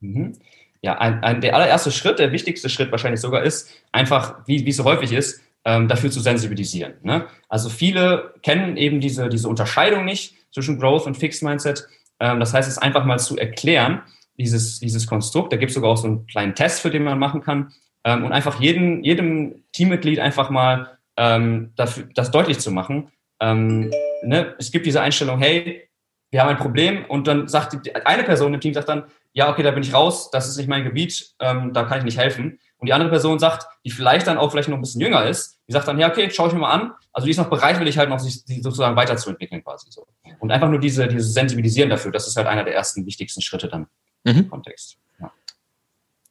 Mhm. 0.00 0.38
Ja, 0.82 0.98
ein, 0.98 1.22
ein, 1.22 1.40
der 1.40 1.54
allererste 1.54 1.90
Schritt, 1.90 2.18
der 2.18 2.32
wichtigste 2.32 2.68
Schritt 2.68 2.90
wahrscheinlich 2.90 3.20
sogar 3.20 3.42
ist, 3.42 3.70
einfach, 3.90 4.46
wie, 4.46 4.66
wie 4.66 4.70
es 4.70 4.76
so 4.76 4.84
häufig 4.84 5.12
ist, 5.12 5.40
ähm, 5.64 5.88
dafür 5.88 6.10
zu 6.10 6.20
sensibilisieren. 6.20 6.94
Ne? 7.02 7.26
Also 7.48 7.70
viele 7.70 8.34
kennen 8.42 8.76
eben 8.76 9.00
diese, 9.00 9.30
diese 9.30 9.48
Unterscheidung 9.48 10.04
nicht 10.04 10.34
zwischen 10.52 10.78
Growth 10.78 11.06
und 11.06 11.16
Fixed 11.16 11.42
Mindset. 11.42 11.88
Ähm, 12.20 12.38
das 12.38 12.52
heißt, 12.52 12.68
es 12.68 12.78
einfach 12.78 13.04
mal 13.06 13.18
zu 13.18 13.38
erklären, 13.38 14.02
dieses, 14.38 14.78
dieses 14.80 15.06
Konstrukt. 15.06 15.52
Da 15.52 15.56
gibt 15.56 15.70
es 15.70 15.74
sogar 15.74 15.90
auch 15.90 15.96
so 15.96 16.06
einen 16.06 16.26
kleinen 16.26 16.54
Test, 16.54 16.80
für 16.80 16.90
den 16.90 17.04
man 17.04 17.18
machen 17.18 17.40
kann. 17.40 17.72
Ähm, 18.04 18.24
und 18.24 18.32
einfach 18.32 18.60
jeden, 18.60 19.02
jedem 19.02 19.64
Teammitglied 19.72 20.20
einfach 20.20 20.50
mal 20.50 20.98
ähm, 21.16 21.72
dafür, 21.76 22.08
das 22.14 22.30
deutlich 22.30 22.58
zu 22.60 22.70
machen. 22.70 23.10
Ähm, 23.40 23.90
ne? 24.22 24.54
Es 24.58 24.70
gibt 24.70 24.86
diese 24.86 25.00
Einstellung, 25.00 25.38
hey, 25.38 25.88
wir 26.30 26.40
haben 26.40 26.48
ein 26.48 26.56
Problem 26.56 27.04
und 27.06 27.26
dann 27.28 27.46
sagt 27.48 27.86
die, 27.86 27.94
eine 27.94 28.24
Person 28.24 28.52
im 28.52 28.60
Team 28.60 28.74
sagt 28.74 28.88
dann, 28.88 29.04
ja, 29.32 29.50
okay, 29.50 29.62
da 29.62 29.70
bin 29.70 29.82
ich 29.82 29.94
raus, 29.94 30.30
das 30.30 30.48
ist 30.48 30.56
nicht 30.56 30.68
mein 30.68 30.84
Gebiet, 30.84 31.34
ähm, 31.40 31.72
da 31.72 31.84
kann 31.84 31.98
ich 31.98 32.04
nicht 32.04 32.18
helfen. 32.18 32.58
Und 32.78 32.86
die 32.86 32.92
andere 32.92 33.10
Person 33.10 33.38
sagt, 33.38 33.66
die 33.84 33.90
vielleicht 33.90 34.26
dann 34.26 34.38
auch 34.38 34.50
vielleicht 34.50 34.68
noch 34.68 34.76
ein 34.76 34.80
bisschen 34.80 35.00
jünger 35.00 35.26
ist, 35.26 35.60
die 35.68 35.72
sagt 35.72 35.88
dann, 35.88 35.98
ja, 35.98 36.08
okay, 36.08 36.30
schaue 36.30 36.48
ich 36.48 36.54
mir 36.54 36.60
mal 36.60 36.72
an. 36.72 36.92
Also 37.12 37.26
die 37.26 37.30
ist 37.30 37.38
noch 37.38 37.48
bereit, 37.48 37.80
will 37.80 37.88
ich 37.88 37.98
halt 37.98 38.08
noch 38.10 38.18
sich 38.18 38.44
sozusagen 38.62 38.96
weiterzuentwickeln 38.96 39.62
quasi 39.62 39.86
so. 39.90 40.06
Und 40.40 40.50
einfach 40.50 40.68
nur 40.68 40.80
diese, 40.80 41.08
diese 41.08 41.22
Sensibilisieren 41.22 41.88
dafür, 41.88 42.12
das 42.12 42.26
ist 42.26 42.36
halt 42.36 42.46
einer 42.46 42.64
der 42.64 42.74
ersten 42.74 43.06
wichtigsten 43.06 43.40
Schritte 43.40 43.68
dann 43.68 43.86
mhm. 44.24 44.38
im 44.38 44.50
Kontext. 44.50 44.98
Ja. 45.20 45.32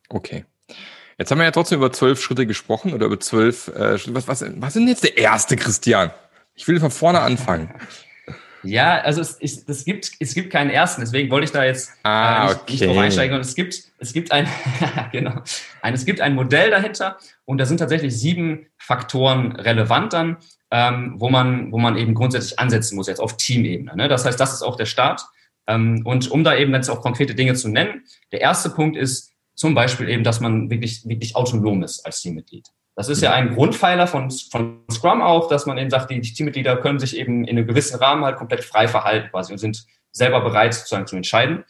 Okay. 0.10 0.46
Jetzt 1.24 1.32
haben 1.32 1.38
wir 1.38 1.46
ja 1.46 1.52
trotzdem 1.52 1.78
über 1.78 1.90
zwölf 1.94 2.22
Schritte 2.22 2.46
gesprochen 2.46 2.94
oder 2.94 3.06
über 3.06 3.18
zwölf 3.18 3.70
äh, 3.70 3.98
Schritte. 3.98 4.14
Was, 4.14 4.28
was, 4.28 4.44
was 4.58 4.74
sind 4.74 4.90
jetzt 4.90 5.06
der 5.06 5.18
erste, 5.18 5.56
Christian? 5.56 6.12
Ich 6.54 6.68
will 6.68 6.82
von 6.82 6.92
vorne 6.92 7.22
anfangen. 7.22 7.74
Ja, 8.66 9.02
also 9.02 9.20
es, 9.20 9.38
es, 9.42 9.66
es, 9.68 9.84
gibt, 9.84 10.10
es 10.22 10.34
gibt 10.34 10.50
keinen 10.50 10.70
ersten, 10.70 11.02
deswegen 11.02 11.30
wollte 11.30 11.44
ich 11.44 11.52
da 11.52 11.66
jetzt 11.66 11.92
ah, 12.04 12.46
äh, 12.46 12.48
nicht, 12.48 12.56
okay. 12.56 12.72
nicht 12.72 12.86
drauf 12.86 12.98
einsteigen. 12.98 13.36
Und 13.36 13.42
es 13.42 13.56
gibt, 13.56 13.84
es 13.98 14.14
gibt 14.14 14.32
ein, 14.32 14.48
genau, 15.12 15.34
ein, 15.82 15.94
es 15.94 16.06
gibt 16.06 16.22
ein 16.22 16.34
Modell 16.34 16.70
dahinter 16.72 17.18
und 17.44 17.58
da 17.58 17.66
sind 17.66 17.80
tatsächlich 17.80 18.18
sieben 18.18 18.68
Faktoren 18.78 19.52
relevant 19.58 20.14
dann, 20.14 20.38
ähm, 20.72 21.16
wo, 21.18 21.30
man, 21.30 21.74
wo 21.74 21.78
man 21.78 21.98
eben 21.98 22.14
grundsätzlich 22.14 22.58
ansetzen 22.58 22.96
muss, 22.96 23.08
jetzt 23.08 23.20
auf 23.20 23.36
Teamebene. 23.36 23.98
Ne? 23.98 24.08
Das 24.08 24.24
heißt, 24.24 24.40
das 24.40 24.54
ist 24.54 24.62
auch 24.62 24.78
der 24.78 24.86
Start. 24.86 25.26
Ähm, 25.68 26.04
und 26.06 26.32
um 26.32 26.46
da 26.46 26.56
eben 26.56 26.74
jetzt 26.74 26.88
auch 26.88 27.02
konkrete 27.02 27.36
Dinge 27.36 27.56
zu 27.56 27.68
nennen, 27.68 28.04
der 28.32 28.40
erste 28.40 28.70
Punkt 28.70 28.96
ist 28.96 29.33
zum 29.56 29.76
Beispiel 29.76 30.10
eben, 30.10 30.24
dass 30.24 30.40
man 30.40 30.70
wirklich, 30.70 31.08
wirklich 31.08 31.36
autonom 31.36 31.84
ist 31.84 32.06
als 32.06 32.22
Teammitglied. 32.22 32.68
Das 32.96 33.10
ist 33.10 33.22
ja 33.22 33.34
ein 33.34 33.56
Grundpfeiler 33.56 34.06
von, 34.06 34.30
von 34.30 34.84
Scrum 34.92 35.22
auch, 35.22 35.48
dass 35.48 35.66
man 35.66 35.78
eben 35.78 35.90
sagt, 35.90 36.12
die 36.12 36.22
Teammitglieder 36.22 36.78
können 36.78 37.00
sich 37.00 37.18
eben 37.18 37.44
in 37.44 37.58
einem 37.58 37.68
gewissen 37.68 37.98
Rahmen 37.98 38.24
halt 38.24 38.38
komplett 38.38 38.64
frei 38.64 38.88
verhalten 38.88 39.30
quasi 39.32 39.52
und 39.52 39.58
sind 39.58 39.86
selber 40.12 40.42
bereit 40.42 40.76
sozusagen 40.76 41.08
zu 41.08 41.16
entscheiden 41.16 41.64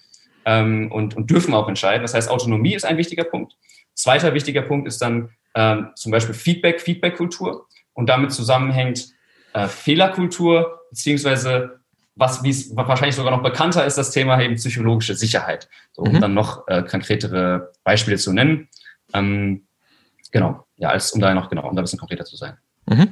ähm, 0.46 0.92
und, 0.92 1.16
und 1.16 1.32
dürfen 1.32 1.54
auch 1.54 1.70
entscheiden. 1.70 2.02
Das 2.02 2.14
heißt, 2.14 2.30
Autonomie 2.30 2.76
ist 2.76 2.84
ein 2.84 2.98
wichtiger 2.98 3.24
Punkt. 3.24 3.54
Zweiter 3.94 4.34
wichtiger 4.34 4.64
Punkt 4.64 4.88
ist 4.88 5.02
dann 5.02 5.30
ähm, 5.56 5.92
zum 5.96 6.12
Beispiel 6.12 6.36
Feedback, 6.36 6.82
Feedback-Kultur 6.82 7.68
und 7.94 8.10
damit 8.10 8.34
zusammenhängt 8.34 9.08
äh, 9.54 9.68
Fehlerkultur, 9.68 10.82
beziehungsweise 10.90 11.80
was, 12.16 12.44
wie 12.44 12.50
es 12.50 12.76
wahrscheinlich 12.76 13.16
sogar 13.16 13.32
noch 13.32 13.44
bekannter 13.44 13.86
ist, 13.86 13.98
das 13.98 14.12
Thema 14.12 14.40
eben 14.42 14.56
psychologische 14.56 15.16
Sicherheit, 15.16 15.68
so, 15.92 16.04
um 16.04 16.14
mhm. 16.14 16.22
dann 16.22 16.34
noch 16.34 16.68
äh, 16.68 16.84
konkretere 16.84 17.72
Beispiele 17.84 18.18
zu 18.18 18.34
nennen. 18.34 18.68
Ähm, 19.14 19.64
genau 20.32 20.66
ja, 20.84 20.90
als 20.90 21.12
um 21.14 21.22
da 21.22 21.34
noch 21.34 21.50
genau, 21.50 21.68
um 21.68 21.76
da 21.76 21.82
ein 21.82 21.86
bisschen 21.86 22.00
konkreter 22.00 22.26
zu 22.26 22.36
sein. 22.36 22.58
Mhm. 22.88 23.08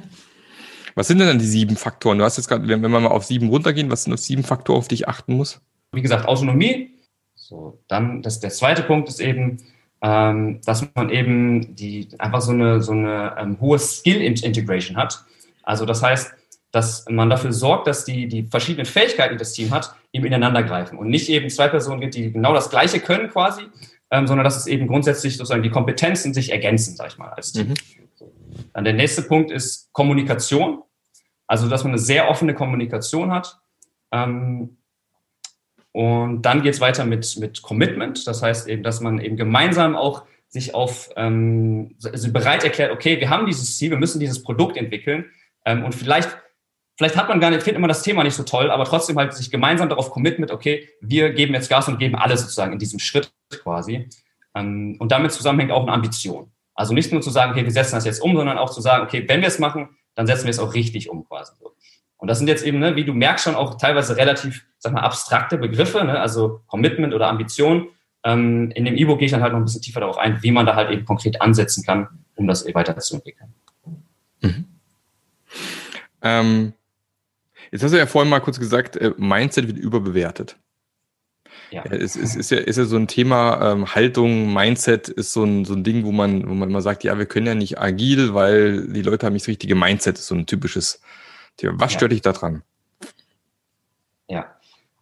Was 0.94 1.08
sind 1.08 1.18
denn 1.18 1.28
dann 1.28 1.38
die 1.38 1.46
sieben 1.46 1.76
Faktoren? 1.76 2.18
Du 2.18 2.24
hast 2.24 2.36
jetzt 2.36 2.48
gerade, 2.48 2.68
wenn 2.68 2.82
wir 2.82 2.88
mal 2.88 3.06
auf 3.06 3.24
sieben 3.24 3.48
runtergehen, 3.48 3.90
was 3.90 4.04
sind 4.04 4.10
das 4.10 4.24
sieben 4.24 4.44
Faktoren, 4.44 4.78
auf 4.78 4.88
die 4.88 4.96
ich 4.96 5.08
achten 5.08 5.34
muss? 5.34 5.60
Wie 5.92 6.02
gesagt, 6.02 6.26
Autonomie. 6.26 6.90
So, 7.34 7.80
dann 7.88 8.20
das, 8.22 8.40
der 8.40 8.50
zweite 8.50 8.82
Punkt 8.82 9.08
ist 9.08 9.20
eben, 9.20 9.58
ähm, 10.02 10.60
dass 10.66 10.86
man 10.94 11.08
eben 11.08 11.74
die 11.74 12.08
einfach 12.18 12.42
so 12.42 12.52
eine, 12.52 12.82
so 12.82 12.92
eine 12.92 13.34
ähm, 13.38 13.58
hohe 13.60 13.78
Skill-Integration 13.78 14.98
hat. 14.98 15.24
Also 15.62 15.86
das 15.86 16.02
heißt, 16.02 16.34
dass 16.72 17.04
man 17.08 17.30
dafür 17.30 17.52
sorgt, 17.52 17.86
dass 17.86 18.04
die, 18.04 18.26
die 18.26 18.44
verschiedenen 18.44 18.86
Fähigkeiten, 18.86 19.34
die 19.34 19.38
das 19.38 19.52
Team 19.52 19.70
hat, 19.70 19.94
eben 20.12 20.24
ineinander 20.24 20.62
greifen 20.62 20.98
und 20.98 21.08
nicht 21.08 21.28
eben 21.28 21.48
zwei 21.50 21.68
Personen 21.68 22.00
gibt, 22.00 22.14
die 22.14 22.32
genau 22.32 22.54
das 22.54 22.70
Gleiche 22.70 22.98
können 22.98 23.28
quasi, 23.28 23.62
ähm, 24.10 24.26
sondern 24.26 24.44
dass 24.44 24.56
es 24.56 24.66
eben 24.66 24.86
grundsätzlich 24.86 25.36
sozusagen 25.36 25.62
die 25.62 25.70
Kompetenzen 25.70 26.34
sich 26.34 26.50
ergänzen, 26.50 26.96
sag 26.96 27.08
ich 27.08 27.18
mal, 27.18 27.28
als 27.28 27.52
Team. 27.52 27.68
Mhm. 27.68 27.74
Dann 28.72 28.84
der 28.84 28.94
nächste 28.94 29.22
Punkt 29.22 29.50
ist 29.50 29.92
Kommunikation. 29.92 30.82
Also, 31.46 31.68
dass 31.68 31.84
man 31.84 31.92
eine 31.92 31.98
sehr 31.98 32.30
offene 32.30 32.54
Kommunikation 32.54 33.30
hat. 33.30 33.58
Ähm, 34.10 34.78
und 35.92 36.42
dann 36.42 36.62
geht 36.62 36.74
es 36.74 36.80
weiter 36.80 37.04
mit, 37.04 37.36
mit 37.38 37.60
Commitment. 37.60 38.26
Das 38.26 38.42
heißt 38.42 38.68
eben, 38.68 38.82
dass 38.82 39.00
man 39.00 39.18
eben 39.20 39.36
gemeinsam 39.36 39.94
auch 39.94 40.24
sich 40.48 40.74
auf 40.74 41.10
ähm, 41.16 41.96
also 42.02 42.32
bereit 42.32 42.64
erklärt, 42.64 42.92
okay, 42.92 43.20
wir 43.20 43.28
haben 43.28 43.46
dieses 43.46 43.76
Ziel, 43.76 43.90
wir 43.90 43.98
müssen 43.98 44.20
dieses 44.20 44.42
Produkt 44.42 44.76
entwickeln. 44.76 45.26
Ähm, 45.64 45.84
und 45.84 45.94
vielleicht 45.94 46.36
vielleicht 46.96 47.16
hat 47.16 47.28
man 47.28 47.40
gar 47.40 47.50
nicht, 47.50 47.62
findet 47.62 47.80
man 47.80 47.88
das 47.88 48.02
Thema 48.02 48.22
nicht 48.24 48.34
so 48.34 48.42
toll, 48.42 48.70
aber 48.70 48.84
trotzdem 48.84 49.16
halt 49.16 49.34
sich 49.34 49.50
gemeinsam 49.50 49.88
darauf 49.88 50.10
commit 50.10 50.38
mit, 50.38 50.50
okay, 50.50 50.88
wir 51.00 51.32
geben 51.32 51.54
jetzt 51.54 51.68
Gas 51.68 51.88
und 51.88 51.98
geben 51.98 52.16
alles 52.16 52.42
sozusagen 52.42 52.72
in 52.72 52.78
diesem 52.78 52.98
Schritt 52.98 53.32
quasi. 53.50 54.08
Ähm, 54.54 54.96
und 54.98 55.12
damit 55.12 55.32
zusammenhängt 55.32 55.72
auch 55.72 55.82
eine 55.82 55.92
Ambition. 55.92 56.50
Also 56.74 56.94
nicht 56.94 57.12
nur 57.12 57.20
zu 57.20 57.30
sagen, 57.30 57.52
okay, 57.52 57.64
wir 57.64 57.72
setzen 57.72 57.94
das 57.94 58.04
jetzt 58.04 58.20
um, 58.20 58.36
sondern 58.36 58.58
auch 58.58 58.70
zu 58.70 58.80
sagen, 58.80 59.04
okay, 59.04 59.24
wenn 59.28 59.40
wir 59.40 59.48
es 59.48 59.58
machen, 59.58 59.90
dann 60.14 60.26
setzen 60.26 60.44
wir 60.44 60.50
es 60.50 60.58
auch 60.58 60.74
richtig 60.74 61.10
um 61.10 61.26
quasi. 61.26 61.52
Und 62.16 62.28
das 62.28 62.38
sind 62.38 62.46
jetzt 62.46 62.64
eben, 62.64 62.78
ne, 62.78 62.94
wie 62.94 63.04
du 63.04 63.12
merkst, 63.12 63.44
schon 63.44 63.54
auch 63.56 63.78
teilweise 63.78 64.16
relativ, 64.16 64.64
sag 64.78 64.92
mal, 64.92 65.00
abstrakte 65.00 65.58
Begriffe, 65.58 66.04
ne, 66.04 66.20
also 66.20 66.60
Commitment 66.68 67.14
oder 67.14 67.28
Ambition. 67.28 67.88
Ähm, 68.24 68.70
in 68.76 68.84
dem 68.84 68.96
E-Book 68.96 69.18
gehe 69.18 69.26
ich 69.26 69.32
dann 69.32 69.42
halt 69.42 69.52
noch 69.52 69.58
ein 69.58 69.64
bisschen 69.64 69.82
tiefer 69.82 70.00
darauf 70.00 70.18
ein, 70.18 70.40
wie 70.42 70.52
man 70.52 70.64
da 70.64 70.76
halt 70.76 70.90
eben 70.90 71.04
konkret 71.04 71.42
ansetzen 71.42 71.84
kann, 71.84 72.08
um 72.36 72.46
das 72.46 72.64
weiterzuentwickeln. 72.72 73.52
Mhm. 74.40 74.64
Ähm, 76.22 76.72
jetzt 77.72 77.82
hast 77.82 77.92
du 77.92 77.98
ja 77.98 78.06
vorhin 78.06 78.30
mal 78.30 78.40
kurz 78.40 78.60
gesagt, 78.60 78.96
äh, 78.96 79.12
Mindset 79.16 79.66
wird 79.66 79.78
überbewertet. 79.78 80.56
Ja. 81.70 81.84
es, 81.84 82.16
es 82.16 82.36
ist, 82.36 82.50
ja, 82.50 82.58
ist 82.58 82.76
ja 82.76 82.84
so 82.84 82.96
ein 82.96 83.08
Thema, 83.08 83.72
ähm, 83.72 83.94
Haltung, 83.94 84.52
Mindset 84.52 85.08
ist 85.08 85.32
so 85.32 85.42
ein, 85.42 85.64
so 85.64 85.72
ein 85.72 85.82
Ding, 85.82 86.04
wo 86.04 86.12
man, 86.12 86.48
wo 86.48 86.52
man 86.52 86.68
immer 86.68 86.82
sagt, 86.82 87.02
ja, 87.02 87.16
wir 87.18 87.24
können 87.24 87.46
ja 87.46 87.54
nicht 87.54 87.80
agil, 87.80 88.34
weil 88.34 88.88
die 88.88 89.00
Leute 89.00 89.24
haben 89.24 89.32
nicht 89.32 89.44
das 89.44 89.48
richtige 89.48 89.74
Mindset, 89.74 90.18
ist 90.18 90.26
so 90.26 90.34
ein 90.34 90.46
typisches 90.46 91.00
Thema. 91.56 91.80
Was 91.80 91.92
ja. 91.92 91.98
stört 91.98 92.12
dich 92.12 92.20
da 92.20 92.32
dran? 92.32 92.62
Ja, 94.28 94.54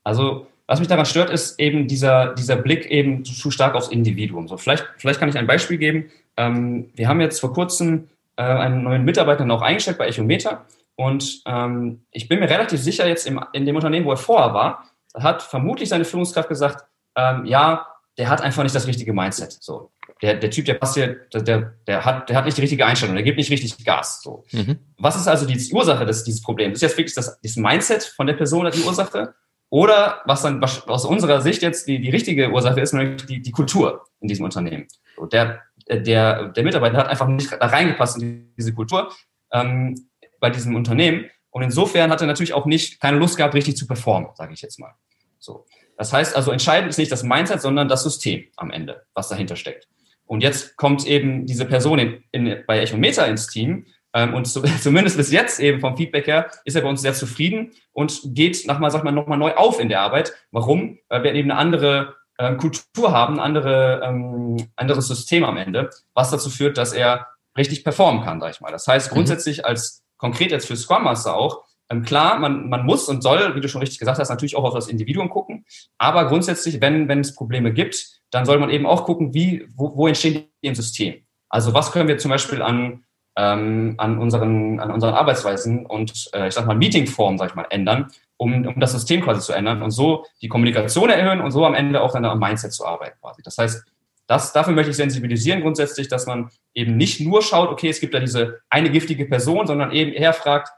also 0.05 0.47
was 0.69 0.79
mich 0.79 0.87
daran 0.87 1.07
stört, 1.07 1.31
ist 1.31 1.59
eben 1.59 1.89
dieser, 1.89 2.35
dieser 2.35 2.55
Blick 2.55 2.89
eben 2.89 3.25
zu 3.25 3.51
stark 3.51 3.75
aufs 3.75 3.89
Individuum. 3.89 4.47
So, 4.47 4.57
vielleicht, 4.57 4.87
vielleicht 4.99 5.19
kann 5.19 5.29
ich 5.29 5.37
ein 5.37 5.49
Beispiel 5.49 5.79
geben. 5.79 6.11
Ähm, 6.37 6.91
wir 6.95 7.09
haben 7.09 7.21
jetzt 7.21 7.41
vor 7.41 7.53
kurzem 7.53 8.09
äh, 8.37 8.43
einen 8.43 8.85
neuen 8.85 9.05
Mitarbeiter 9.05 9.45
noch 9.45 9.63
eingestellt 9.63 9.99
bei 9.99 10.07
Echometer 10.07 10.65
und 11.01 11.41
ähm, 11.47 12.05
ich 12.11 12.29
bin 12.29 12.41
mir 12.41 12.51
relativ 12.51 12.79
sicher 12.79 13.09
jetzt 13.09 13.27
im, 13.27 13.43
in 13.55 13.65
dem 13.65 13.75
Unternehmen, 13.75 14.05
wo 14.05 14.11
er 14.11 14.19
vorher 14.19 14.53
war, 14.53 14.85
hat 15.15 15.43
vermutlich 15.43 15.89
seine 15.89 16.05
Führungskraft 16.05 16.51
gesagt, 16.51 16.85
ähm, 17.17 17.47
ja, 17.47 17.87
der 18.19 18.29
hat 18.29 18.43
einfach 18.43 18.63
nicht 18.63 18.75
das 18.75 18.87
richtige 18.87 19.15
Mindset. 19.15 19.57
So, 19.63 19.93
der, 20.21 20.35
der 20.35 20.51
Typ, 20.51 20.67
der 20.67 20.75
passt 20.75 20.97
hier, 20.97 21.21
der, 21.33 21.73
der, 21.87 22.05
hat, 22.05 22.29
der 22.29 22.37
hat 22.37 22.45
nicht 22.45 22.59
die 22.59 22.61
richtige 22.61 22.85
Einstellung, 22.85 23.15
der 23.15 23.25
gibt 23.25 23.39
nicht 23.39 23.51
richtig 23.51 23.83
Gas. 23.83 24.21
So. 24.23 24.45
Mhm. 24.53 24.79
Was 24.99 25.17
ist 25.17 25.27
also 25.27 25.47
die 25.47 25.73
Ursache 25.73 26.05
des, 26.05 26.23
dieses 26.25 26.43
Problems? 26.43 26.75
Ist 26.75 26.83
jetzt 26.83 26.99
wirklich 26.99 27.15
das, 27.15 27.41
das 27.41 27.57
Mindset 27.57 28.03
von 28.03 28.27
der 28.27 28.35
Person 28.35 28.71
die 28.71 28.83
Ursache? 28.83 29.33
Oder 29.71 30.21
was 30.27 30.43
dann 30.43 30.63
aus 30.63 31.07
unserer 31.07 31.41
Sicht 31.41 31.63
jetzt 31.63 31.89
die, 31.89 31.99
die 31.99 32.11
richtige 32.11 32.51
Ursache 32.51 32.79
ist, 32.79 32.93
nämlich 32.93 33.25
die, 33.25 33.41
die 33.41 33.53
Kultur 33.53 34.05
in 34.21 34.29
diesem 34.29 34.45
Unternehmen. 34.45 34.87
So, 35.17 35.25
der, 35.25 35.63
der, 35.89 36.49
der 36.49 36.63
Mitarbeiter 36.63 36.99
hat 36.99 37.09
einfach 37.09 37.27
nicht 37.27 37.53
da 37.53 37.67
reingepasst 37.67 38.21
in 38.21 38.53
diese 38.59 38.75
Kultur 38.75 39.11
ähm, 39.53 39.95
bei 40.41 40.51
diesem 40.51 40.75
Unternehmen. 40.75 41.31
Und 41.51 41.63
insofern 41.63 42.11
hat 42.11 42.21
er 42.21 42.27
natürlich 42.27 42.55
auch 42.55 42.67
nicht 42.67 43.01
keine 43.01 43.19
Lust 43.19 43.37
gehabt, 43.37 43.55
richtig 43.55 43.77
zu 43.77 43.87
performen, 43.87 44.31
sage 44.35 44.53
ich 44.53 44.63
jetzt 44.63 44.79
mal. 44.79 44.95
So. 45.39 45.67
Das 45.97 46.13
heißt 46.13 46.35
also, 46.35 46.51
entscheidend 46.51 46.91
ist 46.91 46.99
nicht 46.99 47.13
das 47.13 47.23
Mindset, 47.23 47.61
sondern 47.61 47.89
das 47.89 48.03
System 48.03 48.45
am 48.57 48.71
Ende, 48.71 49.03
was 49.15 49.29
dahinter 49.29 49.57
steckt. 49.57 49.89
Und 50.25 50.43
jetzt 50.43 50.77
kommt 50.77 51.07
eben 51.07 51.45
diese 51.45 51.67
Person 51.67 51.99
in, 51.99 52.25
in, 52.31 52.63
bei 52.67 52.81
Echometer 52.81 53.27
ins 53.27 53.49
Team 53.49 53.87
ähm, 54.15 54.33
und 54.33 54.47
zu, 54.47 54.63
zumindest 54.81 55.17
bis 55.17 55.33
jetzt 55.33 55.61
eben 55.61 55.81
vom 55.81 55.97
Feedback 55.97 56.27
her 56.27 56.51
ist 56.65 56.77
er 56.77 56.83
bei 56.83 56.89
uns 56.89 57.03
sehr 57.03 57.15
zufrieden 57.15 57.73
und 57.93 58.21
geht 58.27 58.67
nochmal, 58.67 58.91
sag 58.91 59.05
mal, 59.05 59.11
nochmal 59.11 59.39
neu 59.39 59.55
auf 59.55 59.81
in 59.81 59.89
der 59.89 60.01
Arbeit. 60.01 60.33
Warum? 60.53 60.99
Weil 61.09 61.25
wir 61.25 61.35
eben 61.35 61.51
eine 61.51 61.59
andere 61.59 62.17
ähm, 62.39 62.57
Kultur 62.57 63.13
haben, 63.13 63.35
ein 63.35 63.41
andere, 63.41 64.03
ähm, 64.05 64.71
anderes 64.77 65.09
System 65.09 65.45
am 65.45 65.57
Ende, 65.57 65.91
was 66.15 66.31
dazu 66.31 66.49
führt, 66.49 66.79
dass 66.79 66.93
er 66.93 67.27
richtig 67.57 67.85
performen 67.85 68.23
kann, 68.23 68.41
sag 68.41 68.55
ich 68.55 68.61
mal. 68.61 68.71
Das 68.71 68.87
heißt, 68.87 69.11
mhm. 69.11 69.17
grundsätzlich 69.17 69.67
als 69.67 70.03
konkret 70.21 70.53
jetzt 70.53 70.67
für 70.67 70.77
Scrum 70.77 71.05
Master 71.05 71.35
auch, 71.35 71.65
ähm, 71.91 72.03
klar, 72.03 72.39
man, 72.39 72.69
man 72.69 72.87
muss 72.87 73.09
und 73.09 73.23
soll, 73.23 73.57
wie 73.57 73.61
du 73.61 73.69
schon 73.69 73.81
richtig 73.81 73.99
gesagt 73.99 74.19
hast, 74.19 74.29
natürlich 74.29 74.57
auch 74.57 74.65
auf 74.65 74.75
das 74.75 74.87
Individuum 74.87 75.29
gucken. 75.29 75.65
Aber 75.99 76.27
grundsätzlich, 76.27 76.81
wenn, 76.81 77.09
wenn 77.09 77.21
es 77.21 77.35
Probleme 77.35 77.73
gibt, 77.73 78.07
dann 78.31 78.45
soll 78.45 78.59
man 78.59 78.71
eben 78.71 78.87
auch 78.87 79.05
gucken, 79.05 79.35
wie, 79.35 79.67
wo, 79.75 79.97
wo 79.97 80.07
entstehen 80.07 80.45
die 80.63 80.69
im 80.69 80.75
System. 80.77 81.23
Also 81.49 81.75
was 81.75 81.91
können 81.91 82.09
wir 82.09 82.19
zum 82.19 82.31
Beispiel 82.31 82.63
an, 82.63 83.05
ähm, 83.37 83.95
an, 83.99 84.19
unseren, 84.19 84.79
an 84.79 84.93
unseren 84.93 85.15
Arbeitsweisen 85.15 85.85
und 85.85 86.31
äh, 86.33 86.47
ich 86.47 86.55
sag 86.55 86.67
mal 86.67 86.77
Meetingformen, 86.77 87.39
sag 87.39 87.51
ich 87.51 87.57
mal, 87.57 87.67
ändern, 87.71 88.07
um, 88.37 88.67
um 88.67 88.79
das 88.79 88.93
System 88.93 89.21
quasi 89.23 89.41
zu 89.41 89.53
ändern 89.53 89.83
und 89.83 89.91
so 89.91 90.25
die 90.43 90.49
Kommunikation 90.49 91.11
erhöhen 91.11 91.41
und 91.41 91.51
so 91.51 91.67
am 91.67 91.75
Ende 91.75 92.01
auch 92.01 92.13
dann 92.13 92.25
am 92.25 92.39
Mindset 92.39 92.73
zu 92.73 92.87
arbeiten 92.87 93.19
quasi. 93.21 93.43
Das 93.43 93.59
heißt, 93.59 93.85
das, 94.31 94.53
dafür 94.53 94.73
möchte 94.75 94.93
ich 94.93 94.97
sensibilisieren 94.97 95.61
grundsätzlich, 95.61 96.07
dass 96.07 96.25
man 96.25 96.51
eben 96.73 96.97
nicht 96.97 97.21
nur 97.21 97.43
schaut, 97.43 97.71
okay, 97.71 97.89
es 97.89 97.99
gibt 97.99 98.15
da 98.15 98.21
diese 98.21 98.61
eine 98.71 98.89
giftige 98.89 99.25
Person, 99.25 99.67
sondern 99.67 99.91
eben 99.91 100.13
eher 100.13 100.33
fragt, 100.33 100.69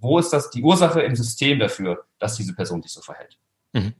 wo 0.00 0.18
ist 0.18 0.30
das 0.30 0.48
die 0.48 0.62
Ursache 0.62 1.02
im 1.02 1.14
System 1.14 1.58
dafür, 1.58 2.06
dass 2.18 2.36
diese 2.36 2.54
Person 2.54 2.80
sich 2.80 2.90
so 2.90 3.02
verhält. 3.02 3.36
Mhm. 3.74 3.92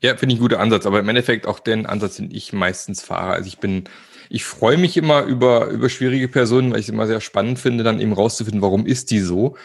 Ja, 0.00 0.16
finde 0.16 0.34
ich 0.34 0.38
ein 0.38 0.42
guter 0.42 0.60
Ansatz, 0.60 0.86
aber 0.86 1.00
im 1.00 1.08
Endeffekt 1.08 1.48
auch 1.48 1.58
den 1.58 1.84
Ansatz, 1.84 2.14
den 2.14 2.30
ich 2.30 2.52
meistens 2.52 3.02
fahre. 3.02 3.32
Also 3.32 3.48
ich 3.48 3.58
bin, 3.58 3.88
ich 4.28 4.44
freue 4.44 4.76
mich 4.76 4.96
immer 4.96 5.24
über, 5.24 5.66
über 5.70 5.88
schwierige 5.88 6.28
Personen, 6.28 6.70
weil 6.70 6.78
ich 6.78 6.86
es 6.86 6.92
immer 6.92 7.08
sehr 7.08 7.20
spannend 7.20 7.58
finde, 7.58 7.82
dann 7.82 7.98
eben 7.98 8.12
rauszufinden, 8.12 8.62
warum 8.62 8.86
ist 8.86 9.10
die 9.10 9.18
so. 9.18 9.56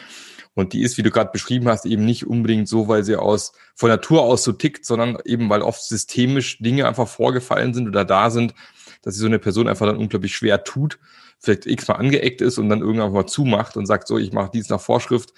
Und 0.56 0.74
die 0.74 0.82
ist, 0.82 0.98
wie 0.98 1.04
du 1.04 1.12
gerade 1.12 1.32
beschrieben 1.32 1.68
hast, 1.70 1.86
eben 1.86 2.06
nicht 2.06 2.28
unbedingt 2.28 2.68
so, 2.68 2.88
weil 2.88 3.04
sie 3.04 3.16
aus 3.16 3.54
von 3.76 3.90
Natur 3.90 4.24
aus 4.24 4.44
so 4.44 4.52
tickt, 4.52 4.86
sondern 4.86 5.18
eben 5.24 5.50
weil 5.50 5.62
oft 5.62 5.82
systemisch 5.82 6.58
Dinge 6.60 6.88
einfach 6.88 7.08
vorgefallen 7.08 7.74
sind 7.74 7.88
oder 7.88 8.04
da 8.04 8.30
sind, 8.30 8.54
dass 9.02 9.16
sie 9.16 9.22
so 9.22 9.28
eine 9.28 9.40
Person 9.40 9.68
einfach 9.68 9.86
dann 9.86 9.98
unglaublich 9.98 10.36
schwer 10.36 10.64
tut, 10.64 11.00
vielleicht 11.40 11.66
x-mal 11.66 11.96
angeeckt 11.96 12.42
ist 12.42 12.58
und 12.58 12.70
dann 12.70 12.82
irgendwann 12.82 13.14
mal 13.14 13.28
zumacht 13.28 13.78
und 13.78 13.86
sagt, 13.86 14.08
so, 14.08 14.18
ich 14.18 14.34
mache 14.34 14.52
dies 14.54 14.70
nach 14.70 14.82
Vorschrift 14.82 15.34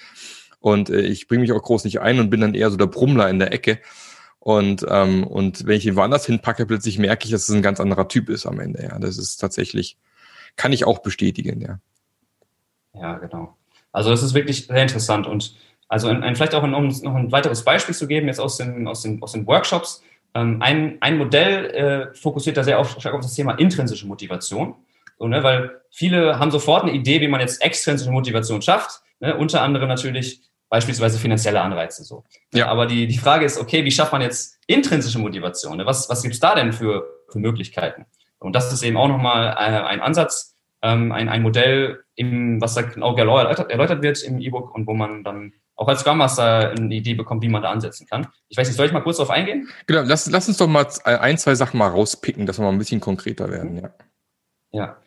und 0.59 0.89
äh, 0.89 1.01
ich 1.01 1.27
bringe 1.27 1.41
mich 1.41 1.51
auch 1.51 1.61
groß 1.61 1.83
nicht 1.83 2.01
ein 2.01 2.19
und 2.19 2.29
bin 2.29 2.41
dann 2.41 2.53
eher 2.53 2.71
so 2.71 2.77
der 2.77 2.87
Brummler 2.87 3.29
in 3.29 3.39
der 3.39 3.53
Ecke. 3.53 3.79
Und, 4.39 4.85
ähm, 4.89 5.23
und 5.25 5.67
wenn 5.67 5.77
ich 5.77 5.85
ihn 5.85 5.95
woanders 5.95 6.25
hinpacke, 6.25 6.65
plötzlich 6.65 6.97
merke 6.97 7.25
ich, 7.25 7.31
dass 7.31 7.47
es 7.47 7.55
ein 7.55 7.61
ganz 7.61 7.79
anderer 7.79 8.07
Typ 8.07 8.29
ist 8.29 8.47
am 8.47 8.59
Ende. 8.59 8.83
Ja, 8.83 8.97
das 8.97 9.19
ist 9.19 9.37
tatsächlich, 9.37 9.97
kann 10.55 10.73
ich 10.73 10.85
auch 10.85 10.99
bestätigen, 10.99 11.61
ja. 11.61 11.79
Ja, 12.93 13.17
genau. 13.19 13.55
Also 13.91 14.09
das 14.09 14.23
ist 14.23 14.33
wirklich 14.33 14.67
sehr 14.67 14.81
interessant 14.81 15.27
und 15.27 15.55
also 15.87 16.07
ein, 16.07 16.23
ein, 16.23 16.35
vielleicht 16.37 16.55
auch 16.55 16.63
ein, 16.63 16.73
um 16.73 16.87
noch 16.87 17.15
ein 17.15 17.33
weiteres 17.33 17.65
Beispiel 17.65 17.93
zu 17.93 18.07
geben, 18.07 18.27
jetzt 18.27 18.39
aus 18.39 18.55
den, 18.55 18.87
aus 18.87 19.01
den, 19.01 19.21
aus 19.21 19.33
den 19.33 19.45
Workshops. 19.45 20.01
Ähm, 20.33 20.61
ein, 20.61 20.97
ein 21.01 21.17
Modell 21.17 21.65
äh, 22.11 22.15
fokussiert 22.15 22.57
da 22.57 22.63
sehr 22.63 22.79
auf, 22.79 22.91
stark 22.99 23.13
auf 23.13 23.21
das 23.21 23.33
Thema 23.33 23.53
intrinsische 23.53 24.07
Motivation. 24.07 24.75
So, 25.17 25.27
ne, 25.27 25.43
weil 25.43 25.81
viele 25.91 26.39
haben 26.39 26.51
sofort 26.51 26.83
eine 26.83 26.93
Idee, 26.93 27.21
wie 27.21 27.27
man 27.27 27.41
jetzt 27.41 27.61
extrinsische 27.61 28.11
Motivation 28.11 28.61
schafft. 28.61 29.01
Ne, 29.19 29.35
unter 29.35 29.61
anderem 29.61 29.87
natürlich 29.87 30.41
beispielsweise 30.71 31.19
finanzielle 31.19 31.61
Anreize 31.61 32.03
so. 32.03 32.23
Ja. 32.53 32.67
Aber 32.67 32.85
die, 32.85 33.05
die 33.05 33.17
Frage 33.17 33.45
ist, 33.45 33.59
okay, 33.59 33.83
wie 33.83 33.91
schafft 33.91 34.13
man 34.13 34.21
jetzt 34.21 34.57
intrinsische 34.67 35.19
Motivation? 35.19 35.77
Ne? 35.77 35.85
Was, 35.85 36.09
was 36.09 36.23
gibt's 36.23 36.39
da 36.39 36.55
denn 36.55 36.71
für, 36.71 37.05
für 37.29 37.39
Möglichkeiten? 37.39 38.05
Und 38.39 38.55
das 38.55 38.71
ist 38.71 38.81
eben 38.81 38.95
auch 38.95 39.09
nochmal 39.09 39.53
ein, 39.53 39.73
äh, 39.73 39.77
ein 39.81 39.99
Ansatz, 39.99 40.55
ähm, 40.81 41.11
ein, 41.11 41.27
ein 41.27 41.41
Modell, 41.41 42.03
im, 42.15 42.61
was 42.61 42.73
da 42.73 42.83
genau 42.83 43.15
erläutert, 43.15 43.69
erläutert 43.69 44.01
wird 44.01 44.23
im 44.23 44.39
E-Book 44.39 44.73
und 44.73 44.87
wo 44.87 44.93
man 44.93 45.25
dann 45.25 45.53
auch 45.81 45.87
als 45.87 46.01
Scrum 46.01 46.19
Master 46.19 46.69
eine 46.77 46.93
Idee 46.93 47.15
bekommt, 47.15 47.41
wie 47.41 47.49
man 47.49 47.63
da 47.63 47.71
ansetzen 47.71 48.05
kann. 48.05 48.27
Ich 48.49 48.57
weiß 48.57 48.67
nicht, 48.67 48.77
soll 48.77 48.85
ich 48.85 48.91
mal 48.91 49.01
kurz 49.01 49.17
darauf 49.17 49.31
eingehen? 49.31 49.67
Genau, 49.87 50.03
lass, 50.03 50.29
lass 50.29 50.47
uns 50.47 50.57
doch 50.57 50.67
mal 50.67 50.85
ein, 51.05 51.39
zwei 51.39 51.55
Sachen 51.55 51.79
mal 51.79 51.87
rauspicken, 51.87 52.45
dass 52.45 52.59
wir 52.59 52.63
mal 52.63 52.71
ein 52.71 52.77
bisschen 52.77 52.99
konkreter 52.99 53.49
werden. 53.49 53.81
Ja, 53.81 53.89
ja 54.71 54.97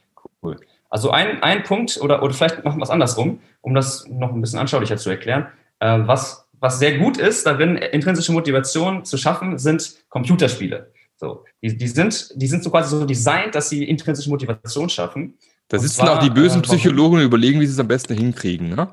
cool. 0.42 0.56
Also 0.90 1.12
ein, 1.12 1.40
ein 1.44 1.62
Punkt, 1.62 2.00
oder, 2.02 2.24
oder 2.24 2.34
vielleicht 2.34 2.64
machen 2.64 2.80
wir 2.80 2.82
es 2.82 2.90
andersrum, 2.90 3.38
um 3.60 3.72
das 3.72 4.08
noch 4.08 4.32
ein 4.32 4.40
bisschen 4.40 4.58
anschaulicher 4.58 4.96
zu 4.96 5.10
erklären. 5.10 5.46
Äh, 5.78 6.00
was, 6.06 6.48
was 6.58 6.80
sehr 6.80 6.98
gut 6.98 7.18
ist, 7.18 7.46
darin 7.46 7.76
intrinsische 7.76 8.32
Motivation 8.32 9.04
zu 9.04 9.16
schaffen, 9.16 9.58
sind 9.58 9.94
Computerspiele. 10.08 10.90
So, 11.14 11.44
die, 11.62 11.76
die, 11.76 11.88
sind, 11.88 12.32
die 12.34 12.48
sind 12.48 12.64
so 12.64 12.70
quasi 12.70 12.96
so 12.98 13.04
designt, 13.04 13.54
dass 13.54 13.68
sie 13.68 13.84
intrinsische 13.84 14.28
Motivation 14.28 14.88
schaffen. 14.88 15.38
Da 15.68 15.78
sitzen 15.78 16.02
zwar, 16.02 16.18
auch 16.18 16.18
die 16.18 16.30
bösen 16.30 16.62
äh, 16.62 16.64
Psychologen 16.64 17.18
und 17.18 17.22
überlegen, 17.22 17.60
wie 17.60 17.66
sie 17.66 17.74
es 17.74 17.78
am 17.78 17.86
besten 17.86 18.14
hinkriegen, 18.14 18.70
ne? 18.70 18.88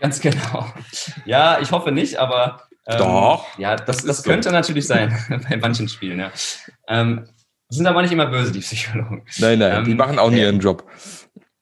Ganz 0.00 0.20
genau. 0.20 0.72
Ja, 1.24 1.60
ich 1.60 1.70
hoffe 1.70 1.92
nicht, 1.92 2.16
aber 2.16 2.62
ähm, 2.86 2.98
Doch. 2.98 3.46
Ja, 3.58 3.76
das, 3.76 4.04
das, 4.04 4.22
könnte 4.22 4.48
so. 4.48 4.54
natürlich 4.54 4.86
sein 4.86 5.16
bei 5.50 5.56
manchen 5.56 5.88
Spielen, 5.88 6.18
ja. 6.18 6.32
Ähm, 6.88 7.28
sind 7.68 7.86
aber 7.86 8.02
nicht 8.02 8.12
immer 8.12 8.26
böse, 8.26 8.50
die 8.50 8.60
Psychologen. 8.60 9.24
Nein, 9.38 9.58
nein, 9.58 9.78
ähm, 9.78 9.84
die 9.84 9.94
machen 9.94 10.18
auch 10.18 10.30
nie 10.30 10.40
ihren 10.40 10.58
Job. 10.58 10.90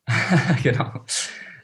genau. 0.62 1.04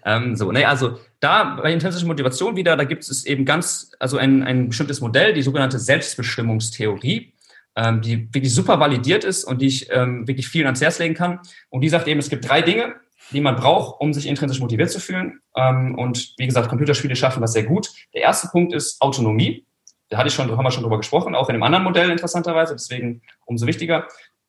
Ähm, 0.04 0.36
so, 0.36 0.52
ne, 0.52 0.66
also 0.66 0.98
da 1.20 1.56
bei 1.62 1.72
intrinsischer 1.72 2.06
Motivation 2.06 2.56
wieder, 2.56 2.76
da 2.76 2.84
gibt 2.84 3.04
es 3.04 3.24
eben 3.24 3.46
ganz, 3.46 3.92
also 3.98 4.18
ein, 4.18 4.42
ein 4.42 4.68
bestimmtes 4.68 5.00
Modell, 5.00 5.32
die 5.32 5.40
sogenannte 5.40 5.78
Selbstbestimmungstheorie, 5.78 7.32
ähm, 7.76 8.02
die 8.02 8.32
wirklich 8.34 8.52
super 8.52 8.78
validiert 8.78 9.24
ist 9.24 9.44
und 9.44 9.62
die 9.62 9.66
ich 9.66 9.90
ähm, 9.90 10.28
wirklich 10.28 10.48
vielen 10.48 10.66
ans 10.66 10.82
Herz 10.82 10.98
legen 10.98 11.14
kann. 11.14 11.40
Und 11.70 11.80
die 11.80 11.88
sagt 11.88 12.06
eben, 12.06 12.20
es 12.20 12.28
gibt 12.28 12.46
drei 12.46 12.60
Dinge, 12.60 12.96
die 13.30 13.40
man 13.40 13.56
braucht, 13.56 14.00
um 14.00 14.12
sich 14.12 14.26
intrinsisch 14.26 14.60
motiviert 14.60 14.90
zu 14.90 15.00
fühlen. 15.00 15.40
Ähm, 15.56 15.98
und 15.98 16.34
wie 16.38 16.46
gesagt, 16.46 16.68
Computerspiele 16.68 17.16
schaffen 17.16 17.40
das 17.40 17.52
sehr 17.52 17.64
gut. 17.64 17.90
Der 18.12 18.22
erste 18.22 18.48
Punkt 18.48 18.72
ist 18.72 19.00
Autonomie. 19.00 19.66
Da 20.08 20.18
hatte 20.18 20.28
ich 20.28 20.34
schon, 20.34 20.50
haben 20.50 20.64
wir 20.64 20.70
schon 20.70 20.82
drüber 20.82 20.98
gesprochen, 20.98 21.34
auch 21.34 21.48
in 21.48 21.54
einem 21.54 21.62
anderen 21.62 21.84
Modell 21.84 22.10
interessanterweise, 22.10 22.74
deswegen 22.74 23.22
umso 23.46 23.66
wichtiger. 23.66 24.06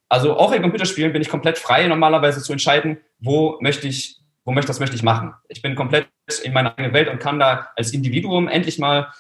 Also 0.09 0.37
auch 0.37 0.51
in 0.51 0.61
Computerspielen 0.61 1.13
bin 1.13 1.21
ich 1.21 1.29
komplett 1.29 1.57
frei, 1.57 1.87
normalerweise 1.87 2.41
zu 2.41 2.51
entscheiden, 2.51 2.99
wo 3.19 3.57
möchte 3.61 3.87
ich, 3.87 4.19
wo 4.43 4.51
möchte, 4.51 4.67
das 4.67 4.79
möchte 4.79 4.95
ich 4.95 5.03
machen. 5.03 5.33
Ich 5.47 5.61
bin 5.61 5.75
komplett 5.75 6.07
in 6.43 6.53
meiner 6.53 6.71
eigenen 6.71 6.93
Welt 6.93 7.09
und 7.09 7.19
kann 7.19 7.39
da 7.39 7.69
als 7.75 7.93
Individuum 7.93 8.47
endlich 8.47 8.77
mal 8.77 9.11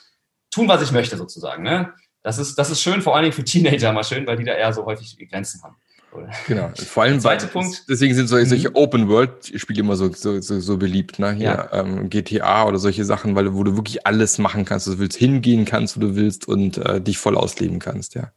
tun, 0.51 0.67
was 0.67 0.81
ich 0.81 0.91
möchte, 0.91 1.17
sozusagen. 1.17 1.63
Ne? 1.63 1.93
Das 2.21 2.37
ist, 2.37 2.55
das 2.55 2.69
ist 2.69 2.81
schön, 2.81 3.01
vor 3.01 3.15
allen 3.15 3.23
Dingen 3.23 3.33
für 3.33 3.43
Teenager 3.43 3.91
mal 3.93 4.03
schön, 4.03 4.27
weil 4.27 4.37
die 4.37 4.43
da 4.43 4.53
eher 4.53 4.73
so 4.73 4.85
häufig 4.85 5.17
Grenzen 5.29 5.63
haben. 5.63 5.75
Cool. 6.15 6.29
Genau. 6.47 6.71
Vor 6.75 7.03
allem 7.03 7.19
Zweiter 7.19 7.47
Punkt. 7.47 7.83
Deswegen 7.89 8.13
sind 8.13 8.27
solche, 8.27 8.47
solche 8.47 8.69
mhm. 8.69 8.75
Open 8.75 9.09
World 9.09 9.51
Spiele 9.55 9.81
immer 9.81 9.95
so, 9.95 10.11
so, 10.11 10.39
so, 10.39 10.59
so 10.59 10.77
beliebt, 10.77 11.19
ne? 11.19 11.33
Hier 11.33 11.45
ja. 11.45 11.73
ähm, 11.73 12.09
GTA 12.09 12.65
oder 12.65 12.77
solche 12.77 13.03
Sachen, 13.03 13.35
weil 13.35 13.45
du, 13.45 13.53
wo 13.55 13.63
du 13.63 13.75
wirklich 13.75 14.07
alles 14.07 14.37
machen 14.37 14.65
kannst, 14.65 14.87
du 14.87 14.97
willst 14.97 15.17
hingehen 15.17 15.65
kannst, 15.65 15.97
wo 15.97 16.01
du 16.01 16.15
willst 16.15 16.47
und 16.47 16.77
äh, 16.77 17.01
dich 17.01 17.17
voll 17.17 17.35
ausleben 17.35 17.79
kannst, 17.79 18.15
ja. 18.15 18.31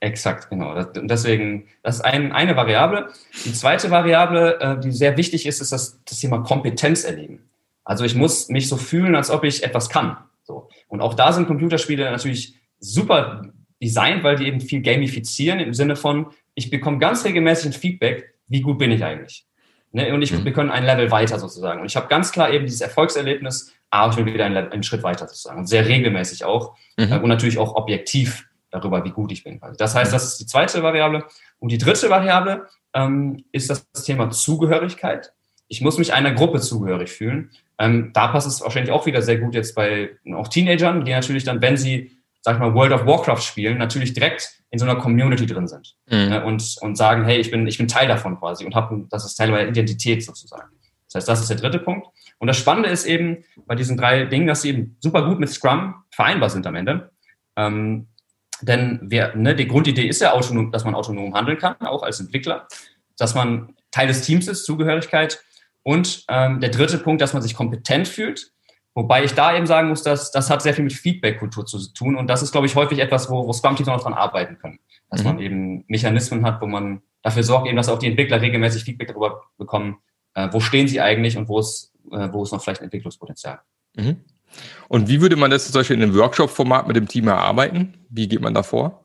Exakt, 0.00 0.48
genau. 0.50 0.74
Das, 0.74 0.88
deswegen, 0.94 1.66
das 1.82 1.96
ist 1.96 2.00
ein, 2.02 2.32
eine 2.32 2.54
Variable. 2.56 3.08
Die 3.44 3.52
zweite 3.52 3.90
Variable, 3.90 4.60
äh, 4.60 4.80
die 4.80 4.92
sehr 4.92 5.16
wichtig 5.16 5.46
ist, 5.46 5.60
ist 5.60 5.72
das, 5.72 5.98
das 6.04 6.20
Thema 6.20 6.38
Kompetenz 6.38 7.04
erleben. 7.04 7.48
Also 7.84 8.04
ich 8.04 8.14
muss 8.14 8.48
mich 8.48 8.68
so 8.68 8.76
fühlen, 8.76 9.16
als 9.16 9.30
ob 9.30 9.44
ich 9.44 9.64
etwas 9.64 9.88
kann. 9.88 10.18
So. 10.44 10.68
Und 10.88 11.00
auch 11.00 11.14
da 11.14 11.32
sind 11.32 11.46
Computerspiele 11.46 12.10
natürlich 12.10 12.54
super 12.78 13.42
designt, 13.82 14.24
weil 14.24 14.36
die 14.36 14.46
eben 14.46 14.60
viel 14.60 14.82
gamifizieren 14.82 15.60
im 15.60 15.74
Sinne 15.74 15.96
von, 15.96 16.26
ich 16.54 16.70
bekomme 16.70 16.98
ganz 16.98 17.24
regelmäßig 17.24 17.66
ein 17.66 17.72
Feedback, 17.72 18.34
wie 18.48 18.60
gut 18.60 18.78
bin 18.78 18.90
ich 18.90 19.04
eigentlich. 19.04 19.46
Ne? 19.92 20.12
Und 20.12 20.22
ich, 20.22 20.32
mhm. 20.32 20.44
wir 20.44 20.52
können 20.52 20.70
ein 20.70 20.84
Level 20.84 21.10
weiter 21.10 21.38
sozusagen. 21.38 21.80
Und 21.80 21.86
ich 21.86 21.96
habe 21.96 22.08
ganz 22.08 22.32
klar 22.32 22.50
eben 22.50 22.66
dieses 22.66 22.80
Erfolgserlebnis, 22.80 23.72
ah, 23.90 24.08
ich 24.10 24.16
will 24.16 24.26
wieder 24.26 24.44
einen, 24.44 24.56
einen 24.56 24.82
Schritt 24.82 25.02
weiter 25.02 25.26
sozusagen. 25.26 25.60
Und 25.60 25.66
sehr 25.66 25.86
regelmäßig 25.86 26.44
auch. 26.44 26.76
Mhm. 26.96 27.12
Und 27.22 27.28
natürlich 27.28 27.58
auch 27.58 27.74
objektiv 27.74 28.48
darüber, 28.70 29.04
wie 29.04 29.10
gut 29.10 29.32
ich 29.32 29.44
bin. 29.44 29.60
Das 29.78 29.94
heißt, 29.94 30.12
das 30.12 30.24
ist 30.24 30.40
die 30.40 30.46
zweite 30.46 30.82
Variable. 30.82 31.24
Und 31.58 31.72
die 31.72 31.78
dritte 31.78 32.10
Variable 32.10 32.66
ähm, 32.92 33.44
ist 33.52 33.70
das 33.70 33.86
Thema 34.04 34.30
Zugehörigkeit. 34.30 35.32
Ich 35.68 35.80
muss 35.80 35.98
mich 35.98 36.12
einer 36.12 36.32
Gruppe 36.32 36.60
zugehörig 36.60 37.10
fühlen. 37.10 37.50
Ähm, 37.78 38.10
da 38.12 38.28
passt 38.28 38.46
es 38.46 38.60
wahrscheinlich 38.60 38.90
auch 38.90 39.06
wieder 39.06 39.22
sehr 39.22 39.38
gut 39.38 39.54
jetzt 39.54 39.74
bei 39.74 40.10
auch 40.34 40.48
Teenagern, 40.48 41.04
die 41.04 41.12
natürlich 41.12 41.44
dann, 41.44 41.62
wenn 41.62 41.76
sie, 41.76 42.17
sag 42.40 42.54
ich 42.54 42.60
mal, 42.60 42.74
World 42.74 42.92
of 42.92 43.06
Warcraft 43.06 43.40
spielen, 43.40 43.78
natürlich 43.78 44.12
direkt 44.12 44.50
in 44.70 44.78
so 44.78 44.84
einer 44.84 44.96
Community 44.96 45.46
drin 45.46 45.66
sind 45.66 45.96
mhm. 46.10 46.28
ne, 46.28 46.44
und, 46.44 46.76
und 46.80 46.96
sagen, 46.96 47.24
hey, 47.24 47.38
ich 47.38 47.50
bin, 47.50 47.66
ich 47.66 47.78
bin 47.78 47.88
Teil 47.88 48.08
davon 48.08 48.38
quasi 48.38 48.64
und 48.64 48.74
habe, 48.74 49.06
das 49.10 49.24
ist 49.24 49.36
Teil 49.36 49.50
meiner 49.50 49.68
Identität 49.68 50.22
sozusagen. 50.22 50.68
Das 51.06 51.14
heißt, 51.16 51.28
das 51.28 51.40
ist 51.40 51.50
der 51.50 51.56
dritte 51.56 51.78
Punkt. 51.78 52.06
Und 52.38 52.46
das 52.48 52.58
Spannende 52.58 52.90
ist 52.90 53.06
eben 53.06 53.44
bei 53.66 53.74
diesen 53.74 53.96
drei 53.96 54.24
Dingen, 54.26 54.46
dass 54.46 54.62
sie 54.62 54.70
eben 54.70 54.96
super 55.00 55.24
gut 55.24 55.40
mit 55.40 55.48
Scrum 55.48 55.94
vereinbar 56.10 56.50
sind 56.50 56.66
am 56.66 56.74
Ende. 56.74 57.10
Ähm, 57.56 58.08
denn 58.60 59.00
wir, 59.02 59.34
ne, 59.34 59.54
die 59.54 59.68
Grundidee 59.68 60.06
ist 60.06 60.20
ja 60.20 60.32
autonom, 60.32 60.70
dass 60.70 60.84
man 60.84 60.94
autonom 60.94 61.34
handeln 61.34 61.58
kann, 61.58 61.76
auch 61.80 62.02
als 62.02 62.20
Entwickler, 62.20 62.66
dass 63.16 63.34
man 63.34 63.74
Teil 63.90 64.08
des 64.08 64.22
Teams 64.22 64.48
ist, 64.48 64.64
Zugehörigkeit. 64.64 65.42
Und 65.82 66.24
ähm, 66.28 66.60
der 66.60 66.70
dritte 66.70 66.98
Punkt, 66.98 67.22
dass 67.22 67.32
man 67.32 67.42
sich 67.42 67.54
kompetent 67.54 68.06
fühlt. 68.08 68.52
Wobei 68.98 69.22
ich 69.22 69.32
da 69.32 69.56
eben 69.56 69.64
sagen 69.64 69.90
muss, 69.90 70.02
dass 70.02 70.32
das 70.32 70.50
hat 70.50 70.60
sehr 70.60 70.74
viel 70.74 70.82
mit 70.82 70.92
Feedback-Kultur 70.92 71.64
zu 71.64 71.78
tun. 71.92 72.16
Und 72.16 72.26
das 72.26 72.42
ist, 72.42 72.50
glaube 72.50 72.66
ich, 72.66 72.74
häufig 72.74 72.98
etwas, 72.98 73.30
wo, 73.30 73.46
wo 73.46 73.52
Scrum-Teams 73.52 73.86
noch 73.86 74.02
dran 74.02 74.12
arbeiten 74.12 74.58
können. 74.58 74.80
Dass 75.08 75.20
mhm. 75.20 75.26
man 75.28 75.38
eben 75.38 75.84
Mechanismen 75.86 76.44
hat, 76.44 76.60
wo 76.60 76.66
man 76.66 77.00
dafür 77.22 77.44
sorgt, 77.44 77.68
eben, 77.68 77.76
dass 77.76 77.88
auch 77.88 78.00
die 78.00 78.08
Entwickler 78.08 78.40
regelmäßig 78.40 78.82
Feedback 78.82 79.06
darüber 79.06 79.42
bekommen, 79.56 79.98
äh, 80.34 80.48
wo 80.50 80.58
stehen 80.58 80.88
sie 80.88 81.00
eigentlich 81.00 81.36
und 81.36 81.48
wo 81.48 81.60
ist, 81.60 81.92
äh, 82.10 82.28
wo 82.32 82.42
ist 82.42 82.50
noch 82.50 82.60
vielleicht 82.60 82.80
Entwicklungspotenzial. 82.80 83.60
Mhm. 83.94 84.16
Und 84.88 85.08
wie 85.08 85.20
würde 85.20 85.36
man 85.36 85.52
das 85.52 85.70
zum 85.70 85.78
Beispiel 85.78 85.94
in 85.94 86.02
einem 86.02 86.16
Workshop-Format 86.16 86.88
mit 86.88 86.96
dem 86.96 87.06
Team 87.06 87.28
erarbeiten? 87.28 87.94
Wie 88.10 88.26
geht 88.26 88.40
man 88.40 88.52
da 88.52 88.64
vor? 88.64 89.04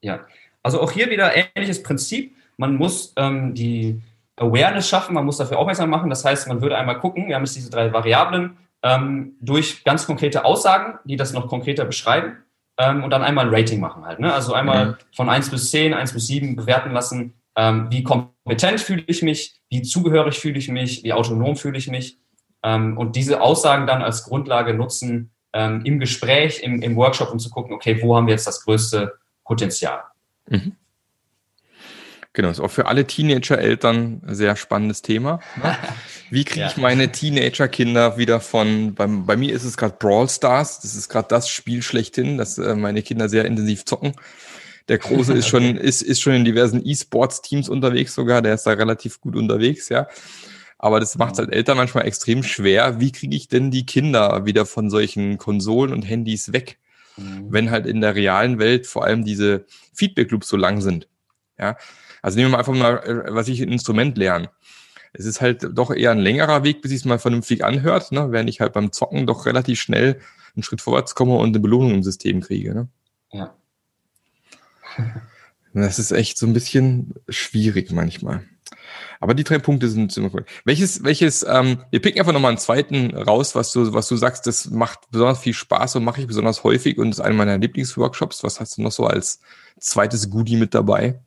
Ja, 0.00 0.20
also 0.62 0.80
auch 0.80 0.92
hier 0.92 1.10
wieder 1.10 1.32
ähnliches 1.36 1.82
Prinzip. 1.82 2.34
Man 2.56 2.76
muss 2.76 3.12
ähm, 3.16 3.52
die 3.52 4.00
Awareness 4.36 4.88
schaffen, 4.88 5.12
man 5.12 5.26
muss 5.26 5.36
dafür 5.36 5.58
aufmerksam 5.58 5.90
machen. 5.90 6.08
Das 6.08 6.24
heißt, 6.24 6.48
man 6.48 6.62
würde 6.62 6.78
einmal 6.78 7.00
gucken, 7.00 7.28
wir 7.28 7.34
haben 7.34 7.44
jetzt 7.44 7.56
diese 7.56 7.68
drei 7.68 7.92
Variablen, 7.92 8.56
ähm, 8.86 9.36
durch 9.40 9.82
ganz 9.82 10.06
konkrete 10.06 10.44
Aussagen, 10.44 10.98
die 11.04 11.16
das 11.16 11.32
noch 11.32 11.48
konkreter 11.48 11.84
beschreiben, 11.84 12.36
ähm, 12.78 13.02
und 13.02 13.10
dann 13.10 13.22
einmal 13.22 13.46
ein 13.46 13.54
Rating 13.54 13.80
machen 13.80 14.04
halt. 14.04 14.20
Ne? 14.20 14.32
Also 14.32 14.52
einmal 14.52 14.86
mhm. 14.86 14.94
von 15.14 15.28
1 15.28 15.50
bis 15.50 15.70
10, 15.70 15.94
1 15.94 16.12
bis 16.12 16.26
7 16.26 16.56
bewerten 16.56 16.92
lassen, 16.92 17.34
ähm, 17.56 17.86
wie 17.90 18.02
kompetent 18.02 18.80
fühle 18.80 19.02
ich 19.06 19.22
mich, 19.22 19.60
wie 19.70 19.82
zugehörig 19.82 20.38
fühle 20.38 20.58
ich 20.58 20.68
mich, 20.68 21.02
wie 21.02 21.12
autonom 21.12 21.56
fühle 21.56 21.78
ich 21.78 21.88
mich 21.88 22.18
ähm, 22.62 22.98
und 22.98 23.16
diese 23.16 23.40
Aussagen 23.40 23.86
dann 23.86 24.02
als 24.02 24.24
Grundlage 24.24 24.74
nutzen 24.74 25.30
ähm, 25.52 25.82
im 25.84 25.98
Gespräch, 25.98 26.62
im, 26.62 26.82
im, 26.82 26.96
Workshop, 26.96 27.32
um 27.32 27.38
zu 27.38 27.48
gucken, 27.50 27.74
okay, 27.74 28.00
wo 28.02 28.14
haben 28.14 28.26
wir 28.26 28.34
jetzt 28.34 28.46
das 28.46 28.62
größte 28.62 29.14
Potenzial? 29.44 30.02
Mhm. 30.48 30.76
Genau, 32.36 32.50
ist 32.50 32.60
auch 32.60 32.70
für 32.70 32.84
alle 32.84 33.06
Teenager-Eltern 33.06 34.20
ein 34.26 34.34
sehr 34.34 34.56
spannendes 34.56 35.00
Thema. 35.00 35.40
Ne? 35.56 35.74
Wie 36.30 36.44
kriege 36.44 36.60
ja. 36.60 36.66
ich 36.66 36.76
meine 36.76 37.10
Teenager-Kinder 37.10 38.18
wieder 38.18 38.40
von, 38.40 38.94
bei, 38.94 39.06
bei 39.06 39.38
mir 39.38 39.54
ist 39.54 39.64
es 39.64 39.78
gerade 39.78 39.96
Brawl 39.98 40.28
Stars, 40.28 40.80
das 40.80 40.94
ist 40.94 41.08
gerade 41.08 41.28
das 41.28 41.48
Spiel 41.48 41.80
schlechthin, 41.82 42.36
dass 42.36 42.58
äh, 42.58 42.74
meine 42.74 43.00
Kinder 43.00 43.30
sehr 43.30 43.46
intensiv 43.46 43.86
zocken. 43.86 44.12
Der 44.88 44.98
Große 44.98 45.32
ist 45.38 45.48
schon, 45.48 45.78
ist, 45.78 46.02
ist 46.02 46.20
schon 46.20 46.34
in 46.34 46.44
diversen 46.44 46.86
E-Sports-Teams 46.86 47.70
unterwegs 47.70 48.14
sogar, 48.14 48.42
der 48.42 48.52
ist 48.52 48.64
da 48.64 48.72
relativ 48.72 49.18
gut 49.22 49.34
unterwegs, 49.34 49.88
ja. 49.88 50.06
Aber 50.76 51.00
das 51.00 51.16
macht 51.16 51.32
es 51.32 51.38
halt 51.38 51.54
Eltern 51.54 51.78
manchmal 51.78 52.04
extrem 52.04 52.42
schwer. 52.42 53.00
Wie 53.00 53.12
kriege 53.12 53.34
ich 53.34 53.48
denn 53.48 53.70
die 53.70 53.86
Kinder 53.86 54.44
wieder 54.44 54.66
von 54.66 54.90
solchen 54.90 55.38
Konsolen 55.38 55.90
und 55.90 56.02
Handys 56.02 56.52
weg, 56.52 56.76
mhm. 57.16 57.46
wenn 57.48 57.70
halt 57.70 57.86
in 57.86 58.02
der 58.02 58.14
realen 58.14 58.58
Welt 58.58 58.86
vor 58.86 59.06
allem 59.06 59.24
diese 59.24 59.64
Feedback-Loops 59.94 60.48
so 60.48 60.58
lang 60.58 60.82
sind? 60.82 61.08
Ja, 61.58 61.78
also 62.26 62.38
nehmen 62.38 62.50
wir 62.50 62.52
mal 62.54 62.58
einfach 62.58 62.74
mal, 62.74 62.96
äh, 63.28 63.32
was 63.32 63.46
ich 63.46 63.62
ein 63.62 63.70
Instrument 63.70 64.18
lernen. 64.18 64.48
Es 65.12 65.26
ist 65.26 65.40
halt 65.40 65.64
doch 65.72 65.94
eher 65.94 66.10
ein 66.10 66.18
längerer 66.18 66.64
Weg, 66.64 66.82
bis 66.82 66.90
ich 66.90 66.98
es 66.98 67.04
mal 67.04 67.20
vernünftig 67.20 67.64
anhört, 67.64 68.10
ne? 68.10 68.32
während 68.32 68.50
ich 68.50 68.60
halt 68.60 68.72
beim 68.72 68.90
Zocken 68.90 69.28
doch 69.28 69.46
relativ 69.46 69.80
schnell 69.80 70.18
einen 70.56 70.64
Schritt 70.64 70.80
vorwärts 70.80 71.14
komme 71.14 71.36
und 71.36 71.50
eine 71.50 71.60
Belohnung 71.60 71.94
im 71.94 72.02
System 72.02 72.40
kriege. 72.40 72.74
Ne? 72.74 72.88
Ja. 73.32 73.54
Das 75.72 75.98
ist 75.98 76.10
echt 76.10 76.38
so 76.38 76.46
ein 76.46 76.54
bisschen 76.54 77.12
schwierig 77.28 77.92
manchmal. 77.92 78.42
Aber 79.20 79.34
die 79.34 79.44
drei 79.44 79.58
Punkte 79.58 79.90
sind 79.90 80.10
ziemlich 80.10 80.32
cool. 80.32 80.46
Welches, 80.64 81.04
welches, 81.04 81.44
ähm, 81.46 81.84
wir 81.90 82.00
picken 82.00 82.18
einfach 82.18 82.32
nochmal 82.32 82.52
einen 82.52 82.58
zweiten 82.58 83.14
raus, 83.14 83.54
was 83.54 83.72
du, 83.72 83.92
was 83.92 84.08
du 84.08 84.16
sagst, 84.16 84.46
das 84.46 84.70
macht 84.70 85.00
besonders 85.10 85.38
viel 85.38 85.52
Spaß 85.52 85.96
und 85.96 86.04
mache 86.04 86.22
ich 86.22 86.26
besonders 86.26 86.64
häufig 86.64 86.96
und 86.96 87.10
ist 87.10 87.20
einer 87.20 87.34
meiner 87.34 87.58
Lieblingsworkshops. 87.58 88.42
Was 88.42 88.58
hast 88.58 88.78
du 88.78 88.82
noch 88.82 88.90
so 88.90 89.04
als 89.04 89.40
zweites 89.78 90.30
Goodie 90.30 90.56
mit 90.56 90.72
dabei? 90.72 91.20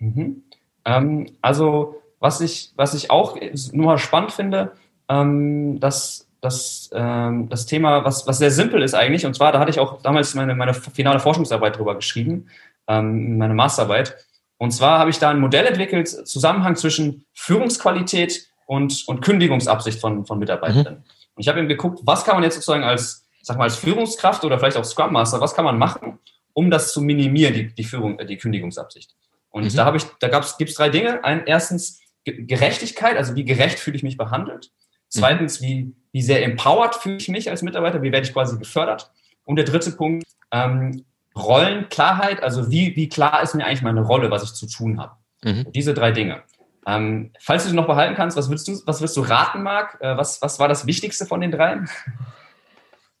Mhm. 0.00 0.42
Ähm, 0.84 1.30
also, 1.40 2.02
was 2.18 2.40
ich, 2.40 2.72
was 2.76 2.94
ich 2.94 3.10
auch 3.10 3.38
nur 3.72 3.86
mal 3.86 3.98
spannend 3.98 4.32
finde, 4.32 4.72
ähm, 5.08 5.78
dass 5.78 6.26
das, 6.40 6.90
ähm, 6.92 7.48
das 7.48 7.66
Thema, 7.66 8.04
was, 8.04 8.26
was 8.26 8.38
sehr 8.38 8.50
simpel 8.50 8.82
ist 8.82 8.94
eigentlich, 8.94 9.26
und 9.26 9.34
zwar, 9.34 9.52
da 9.52 9.60
hatte 9.60 9.70
ich 9.70 9.78
auch 9.78 10.02
damals 10.02 10.34
meine, 10.34 10.54
meine 10.54 10.74
finale 10.74 11.20
Forschungsarbeit 11.20 11.78
drüber 11.78 11.94
geschrieben, 11.94 12.48
ähm, 12.88 13.38
meine 13.38 13.54
Masterarbeit. 13.54 14.16
Und 14.56 14.72
zwar 14.72 14.98
habe 14.98 15.10
ich 15.10 15.18
da 15.18 15.30
ein 15.30 15.40
Modell 15.40 15.66
entwickelt, 15.66 16.08
Zusammenhang 16.08 16.76
zwischen 16.76 17.24
Führungsqualität 17.34 18.48
und, 18.66 19.04
und 19.06 19.20
Kündigungsabsicht 19.22 20.00
von, 20.00 20.26
von 20.26 20.38
Mitarbeitenden. 20.38 20.94
Mhm. 20.94 21.04
Und 21.34 21.42
ich 21.42 21.48
habe 21.48 21.58
eben 21.58 21.68
geguckt, 21.68 22.00
was 22.04 22.24
kann 22.24 22.34
man 22.34 22.44
jetzt 22.44 22.56
sozusagen 22.56 22.84
als, 22.84 23.26
sag 23.42 23.56
mal, 23.56 23.64
als 23.64 23.76
Führungskraft 23.76 24.44
oder 24.44 24.58
vielleicht 24.58 24.76
auch 24.76 24.84
Scrum 24.84 25.12
Master, 25.12 25.40
was 25.40 25.54
kann 25.54 25.64
man 25.64 25.78
machen, 25.78 26.18
um 26.52 26.70
das 26.70 26.92
zu 26.92 27.00
minimieren, 27.00 27.54
die, 27.54 27.74
die 27.74 27.84
Führung, 27.84 28.18
die 28.18 28.36
Kündigungsabsicht. 28.36 29.14
Und 29.50 29.64
mhm. 29.64 29.76
da 29.76 29.84
habe 29.84 29.96
ich, 29.96 30.04
da 30.20 30.28
gibt 30.28 30.70
es 30.70 30.74
drei 30.74 30.88
Dinge. 30.88 31.24
Ein, 31.24 31.44
erstens 31.46 32.00
Gerechtigkeit, 32.24 33.16
also 33.16 33.34
wie 33.34 33.44
gerecht 33.44 33.78
fühle 33.78 33.96
ich 33.96 34.02
mich 34.02 34.16
behandelt. 34.16 34.66
Mhm. 34.66 35.08
Zweitens, 35.08 35.60
wie, 35.60 35.92
wie 36.12 36.22
sehr 36.22 36.44
empowered 36.44 36.94
fühle 36.94 37.16
ich 37.16 37.28
mich 37.28 37.50
als 37.50 37.62
Mitarbeiter, 37.62 38.02
wie 38.02 38.12
werde 38.12 38.26
ich 38.26 38.32
quasi 38.32 38.58
gefördert. 38.58 39.10
Und 39.44 39.56
der 39.56 39.64
dritte 39.64 39.92
Punkt, 39.92 40.24
ähm, 40.52 41.04
Rollenklarheit, 41.36 42.42
also 42.42 42.70
wie, 42.70 42.94
wie 42.96 43.08
klar 43.08 43.42
ist 43.42 43.54
mir 43.54 43.64
eigentlich 43.64 43.82
meine 43.82 44.02
Rolle, 44.02 44.30
was 44.30 44.42
ich 44.42 44.52
zu 44.52 44.66
tun 44.66 45.00
habe. 45.00 45.12
Mhm. 45.42 45.72
Diese 45.72 45.94
drei 45.94 46.12
Dinge. 46.12 46.42
Ähm, 46.86 47.32
falls 47.40 47.64
du 47.64 47.70
sie 47.70 47.76
noch 47.76 47.86
behalten 47.86 48.14
kannst, 48.14 48.36
was 48.36 48.48
würdest 48.48 48.68
du, 48.68 48.80
was 48.86 49.00
würdest 49.00 49.16
du 49.16 49.22
raten, 49.22 49.62
Marc? 49.62 49.98
Äh, 50.00 50.16
was, 50.16 50.40
was 50.42 50.58
war 50.58 50.68
das 50.68 50.86
Wichtigste 50.86 51.26
von 51.26 51.40
den 51.40 51.50
dreien? 51.50 51.88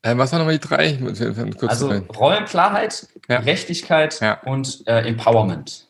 Äh, 0.02 0.16
was 0.16 0.32
waren 0.32 0.38
nochmal 0.38 0.58
die 0.58 0.66
drei? 0.66 0.98
also 1.68 1.88
rein. 1.88 2.04
Rollenklarheit, 2.04 3.06
ja. 3.28 3.40
Gerechtigkeit 3.40 4.18
ja. 4.22 4.40
und 4.44 4.86
äh, 4.86 5.06
Empowerment. 5.06 5.88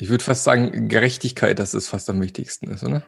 Ich 0.00 0.08
würde 0.08 0.24
fast 0.24 0.44
sagen, 0.44 0.88
Gerechtigkeit, 0.88 1.58
das 1.58 1.74
ist 1.74 1.88
fast 1.88 2.08
am 2.08 2.20
wichtigsten 2.20 2.70
ist, 2.70 2.82
oder? 2.82 3.02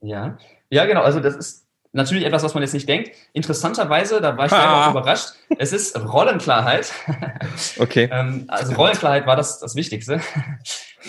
Ja, 0.00 0.36
ja, 0.68 0.84
genau. 0.84 1.02
Also 1.02 1.20
das 1.20 1.34
ist 1.34 1.66
natürlich 1.92 2.26
etwas, 2.26 2.42
was 2.42 2.52
man 2.52 2.62
jetzt 2.62 2.74
nicht 2.74 2.88
denkt. 2.88 3.12
Interessanterweise, 3.32 4.20
da 4.20 4.36
war 4.36 4.44
ich 4.44 4.50
selber 4.50 4.86
auch 4.86 4.90
überrascht, 4.90 5.30
es 5.58 5.72
ist 5.72 5.96
Rollenklarheit. 5.98 6.92
Okay. 7.78 8.08
ähm, 8.12 8.44
also 8.48 8.74
Rollenklarheit 8.74 9.26
war 9.26 9.36
das, 9.36 9.60
das 9.60 9.76
Wichtigste. 9.76 10.20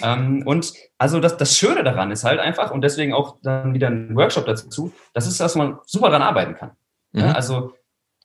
ähm, 0.04 0.44
und 0.46 0.74
also 0.98 1.20
das, 1.20 1.38
das 1.38 1.58
Schöne 1.58 1.84
daran 1.84 2.12
ist 2.12 2.24
halt 2.24 2.40
einfach, 2.40 2.72
und 2.72 2.82
deswegen 2.82 3.14
auch 3.14 3.38
dann 3.42 3.74
wieder 3.74 3.88
ein 3.88 4.16
Workshop 4.16 4.46
dazu, 4.46 4.94
das 5.14 5.28
ist, 5.28 5.40
dass 5.40 5.56
man 5.56 5.80
super 5.86 6.08
daran 6.08 6.22
arbeiten 6.22 6.56
kann. 6.56 6.72
Mhm. 7.12 7.24
Also 7.24 7.74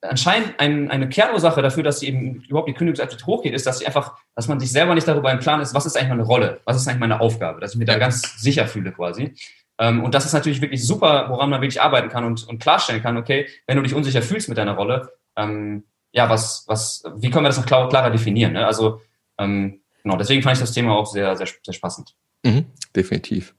anscheinend 0.03 0.59
ein, 0.59 0.91
eine 0.91 1.09
Kernursache 1.09 1.61
dafür, 1.63 1.83
dass 1.83 2.01
sie 2.01 2.09
eben 2.09 2.43
überhaupt 2.49 2.69
die 2.69 2.75
Kündigungsaktivität 2.75 3.27
hochgeht, 3.27 3.55
ist, 3.55 3.67
dass 3.67 3.79
sie 3.81 3.87
einfach, 3.87 4.17
dass 4.35 4.49
man 4.49 4.59
sich 4.61 4.73
selber 4.73 4.95
nicht 4.95 5.07
darüber 5.07 5.31
im 5.31 5.41
Plan 5.41 5.61
ist, 5.61 5.75
was 5.75 5.87
ist 5.87 5.97
eigentlich 5.97 6.11
meine 6.11 6.23
Rolle, 6.23 6.61
was 6.65 6.77
ist 6.77 6.89
eigentlich 6.89 7.01
meine 7.01 7.21
Aufgabe, 7.21 7.61
dass 7.61 7.73
ich 7.73 7.79
mich 7.79 7.87
da 7.87 7.99
ganz 7.99 8.41
sicher 8.41 8.67
fühle 8.67 8.93
quasi. 8.93 9.35
Ähm, 9.79 10.03
und 10.03 10.15
das 10.15 10.25
ist 10.27 10.33
natürlich 10.33 10.61
wirklich 10.61 10.87
super, 10.87 11.27
woran 11.29 11.51
man 11.51 11.61
wirklich 11.61 11.81
arbeiten 11.81 12.09
kann 12.09 12.25
und, 12.25 12.47
und 12.49 12.61
klarstellen 12.61 13.03
kann, 13.03 13.17
okay, 13.17 13.47
wenn 13.67 13.77
du 13.77 13.83
dich 13.83 13.95
unsicher 13.95 14.23
fühlst 14.23 14.49
mit 14.49 14.59
deiner 14.59 14.75
Rolle, 14.75 15.11
ähm, 15.37 15.85
ja, 16.13 16.29
was, 16.29 16.65
was, 16.67 17.05
wie 17.17 17.31
können 17.31 17.45
wir 17.45 17.49
das 17.49 17.59
noch 17.59 17.67
klar, 17.67 17.89
klarer 17.89 18.11
definieren? 18.11 18.55
Ne? 18.55 18.67
Also 18.67 19.01
ähm, 19.39 19.81
genau, 20.03 20.17
deswegen 20.17 20.43
fand 20.43 20.57
ich 20.57 20.61
das 20.61 20.73
Thema 20.73 20.93
auch 20.93 21.07
sehr, 21.07 21.37
sehr, 21.37 21.47
sehr 21.47 21.81
passend. 21.81 22.15
Mhm, 22.43 22.67
definitiv. 22.95 23.55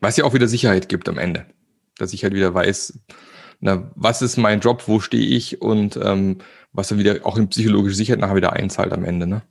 Was 0.00 0.16
ja 0.16 0.24
auch 0.24 0.34
wieder 0.34 0.48
Sicherheit 0.48 0.88
gibt 0.88 1.08
am 1.08 1.18
Ende. 1.18 1.46
Dass 1.98 2.12
ich 2.12 2.24
halt 2.24 2.34
wieder 2.34 2.52
weiß, 2.52 2.98
na, 3.60 3.90
was 3.94 4.22
ist 4.22 4.36
mein 4.36 4.60
Job, 4.60 4.84
wo 4.86 5.00
stehe 5.00 5.26
ich 5.26 5.60
und 5.62 5.96
ähm, 5.96 6.38
was 6.72 6.88
dann 6.88 6.98
wieder 6.98 7.24
auch 7.24 7.36
in 7.36 7.48
psychologische 7.48 7.96
Sicherheit 7.96 8.20
nachher 8.20 8.36
wieder 8.36 8.52
einzahlt 8.52 8.92
am 8.92 9.04
Ende, 9.04 9.26
ne? 9.26 9.42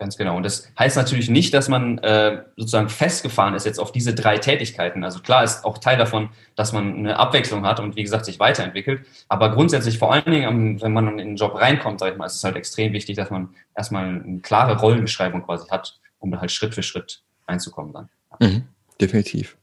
Ganz 0.00 0.16
genau. 0.16 0.38
Und 0.38 0.44
das 0.44 0.72
heißt 0.78 0.96
natürlich 0.96 1.28
nicht, 1.28 1.52
dass 1.52 1.68
man 1.68 1.98
äh, 1.98 2.42
sozusagen 2.56 2.88
festgefahren 2.88 3.52
ist 3.52 3.66
jetzt 3.66 3.78
auf 3.78 3.92
diese 3.92 4.14
drei 4.14 4.38
Tätigkeiten. 4.38 5.04
Also 5.04 5.20
klar 5.20 5.44
ist 5.44 5.62
auch 5.62 5.76
Teil 5.76 5.98
davon, 5.98 6.30
dass 6.56 6.72
man 6.72 6.96
eine 6.96 7.18
Abwechslung 7.18 7.66
hat 7.66 7.80
und 7.80 7.96
wie 7.96 8.02
gesagt 8.02 8.24
sich 8.24 8.40
weiterentwickelt. 8.40 9.04
Aber 9.28 9.50
grundsätzlich 9.50 9.98
vor 9.98 10.10
allen 10.10 10.24
Dingen, 10.24 10.80
wenn 10.80 10.94
man 10.94 11.18
in 11.18 11.18
den 11.18 11.36
Job 11.36 11.54
reinkommt, 11.54 12.00
sag 12.00 12.12
ich 12.12 12.18
mal, 12.18 12.24
ist 12.24 12.36
es 12.36 12.44
halt 12.44 12.56
extrem 12.56 12.94
wichtig, 12.94 13.16
dass 13.16 13.28
man 13.28 13.50
erstmal 13.76 14.06
eine 14.06 14.40
klare 14.40 14.80
Rollenbeschreibung 14.80 15.44
quasi 15.44 15.68
hat, 15.68 16.00
um 16.18 16.40
halt 16.40 16.50
Schritt 16.50 16.74
für 16.74 16.82
Schritt 16.82 17.22
reinzukommen 17.46 17.92
dann. 17.92 18.08
Mhm, 18.40 18.64
definitiv. 18.98 19.58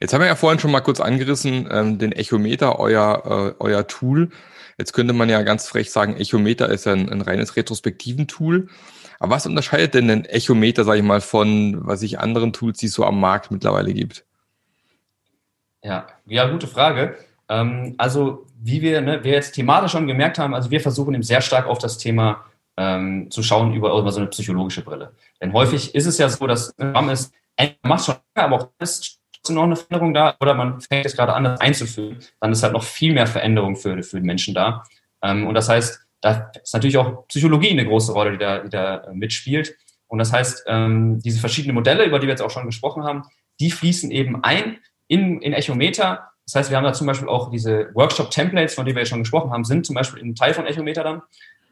Jetzt 0.00 0.14
haben 0.14 0.20
wir 0.20 0.28
ja 0.28 0.36
vorhin 0.36 0.60
schon 0.60 0.70
mal 0.70 0.80
kurz 0.80 1.00
angerissen, 1.00 1.68
ähm, 1.70 1.98
den 1.98 2.12
Echometer, 2.12 2.78
euer, 2.78 3.54
äh, 3.58 3.62
euer 3.62 3.86
Tool. 3.86 4.30
Jetzt 4.78 4.92
könnte 4.92 5.12
man 5.12 5.28
ja 5.28 5.42
ganz 5.42 5.66
frech 5.66 5.90
sagen, 5.90 6.16
Echometer 6.16 6.68
ist 6.68 6.86
ein, 6.86 7.08
ein 7.10 7.20
reines 7.20 7.56
Retrospektiven-Tool. 7.56 8.68
Aber 9.18 9.34
was 9.34 9.46
unterscheidet 9.46 9.94
denn 9.94 10.08
ein 10.08 10.24
Echometer, 10.24 10.84
sage 10.84 10.98
ich 10.98 11.04
mal, 11.04 11.20
von 11.20 11.84
was 11.84 12.02
ich 12.02 12.20
anderen 12.20 12.52
Tools, 12.52 12.78
die 12.78 12.86
es 12.86 12.92
so 12.92 13.04
am 13.04 13.18
Markt 13.18 13.50
mittlerweile 13.50 13.92
gibt? 13.92 14.24
Ja, 15.82 16.06
ja, 16.26 16.48
gute 16.48 16.68
Frage. 16.68 17.16
Ähm, 17.48 17.94
also 17.98 18.46
wie 18.60 18.82
wir, 18.82 19.00
ne, 19.00 19.24
wir 19.24 19.32
jetzt 19.32 19.52
thematisch 19.52 19.92
schon 19.92 20.06
gemerkt 20.06 20.38
haben, 20.38 20.54
also 20.54 20.70
wir 20.70 20.80
versuchen 20.80 21.14
eben 21.14 21.22
sehr 21.24 21.40
stark 21.40 21.66
auf 21.66 21.78
das 21.78 21.98
Thema 21.98 22.44
ähm, 22.76 23.30
zu 23.30 23.42
schauen 23.42 23.74
über, 23.74 23.98
über 23.98 24.12
so 24.12 24.20
eine 24.20 24.28
psychologische 24.28 24.82
Brille. 24.82 25.12
Denn 25.40 25.52
häufig 25.52 25.94
ist 25.96 26.06
es 26.06 26.18
ja 26.18 26.28
so, 26.28 26.46
dass 26.46 26.72
man 26.78 27.08
ist, 27.08 27.32
macht 27.82 28.04
schon, 28.04 28.14
aber 28.34 28.56
auch 28.56 28.68
ist 29.42 29.50
noch 29.50 29.64
eine 29.64 29.76
Veränderung 29.76 30.14
da 30.14 30.36
oder 30.40 30.54
man 30.54 30.80
fängt 30.80 31.04
jetzt 31.04 31.16
gerade 31.16 31.32
an, 31.34 31.44
das 31.44 31.60
einzuführen, 31.60 32.18
dann 32.40 32.52
ist 32.52 32.62
halt 32.62 32.72
noch 32.72 32.82
viel 32.82 33.12
mehr 33.12 33.26
Veränderung 33.26 33.76
für, 33.76 34.02
für 34.02 34.16
den 34.16 34.26
Menschen 34.26 34.54
da. 34.54 34.84
Ähm, 35.22 35.46
und 35.46 35.54
das 35.54 35.68
heißt, 35.68 36.00
da 36.20 36.50
ist 36.62 36.74
natürlich 36.74 36.98
auch 36.98 37.26
Psychologie 37.28 37.70
eine 37.70 37.86
große 37.86 38.12
Rolle, 38.12 38.32
die 38.32 38.38
da, 38.38 38.58
die 38.58 38.70
da 38.70 38.96
äh, 38.96 39.14
mitspielt. 39.14 39.76
Und 40.08 40.18
das 40.18 40.32
heißt, 40.32 40.64
ähm, 40.66 41.20
diese 41.20 41.40
verschiedenen 41.40 41.74
Modelle, 41.74 42.04
über 42.04 42.18
die 42.18 42.26
wir 42.26 42.32
jetzt 42.32 42.42
auch 42.42 42.50
schon 42.50 42.66
gesprochen 42.66 43.04
haben, 43.04 43.24
die 43.60 43.70
fließen 43.70 44.10
eben 44.10 44.42
ein 44.42 44.78
in, 45.06 45.40
in 45.42 45.52
Echometer. 45.52 46.30
Das 46.46 46.54
heißt, 46.54 46.70
wir 46.70 46.76
haben 46.76 46.84
da 46.84 46.92
zum 46.92 47.06
Beispiel 47.06 47.28
auch 47.28 47.50
diese 47.50 47.94
Workshop-Templates, 47.94 48.74
von 48.74 48.86
denen 48.86 48.96
wir 48.96 49.02
ja 49.02 49.06
schon 49.06 49.20
gesprochen 49.20 49.50
haben, 49.50 49.64
sind 49.64 49.84
zum 49.84 49.94
Beispiel 49.94 50.22
ein 50.22 50.34
Teil 50.34 50.54
von 50.54 50.66
Echometer 50.66 51.04
dann, 51.04 51.22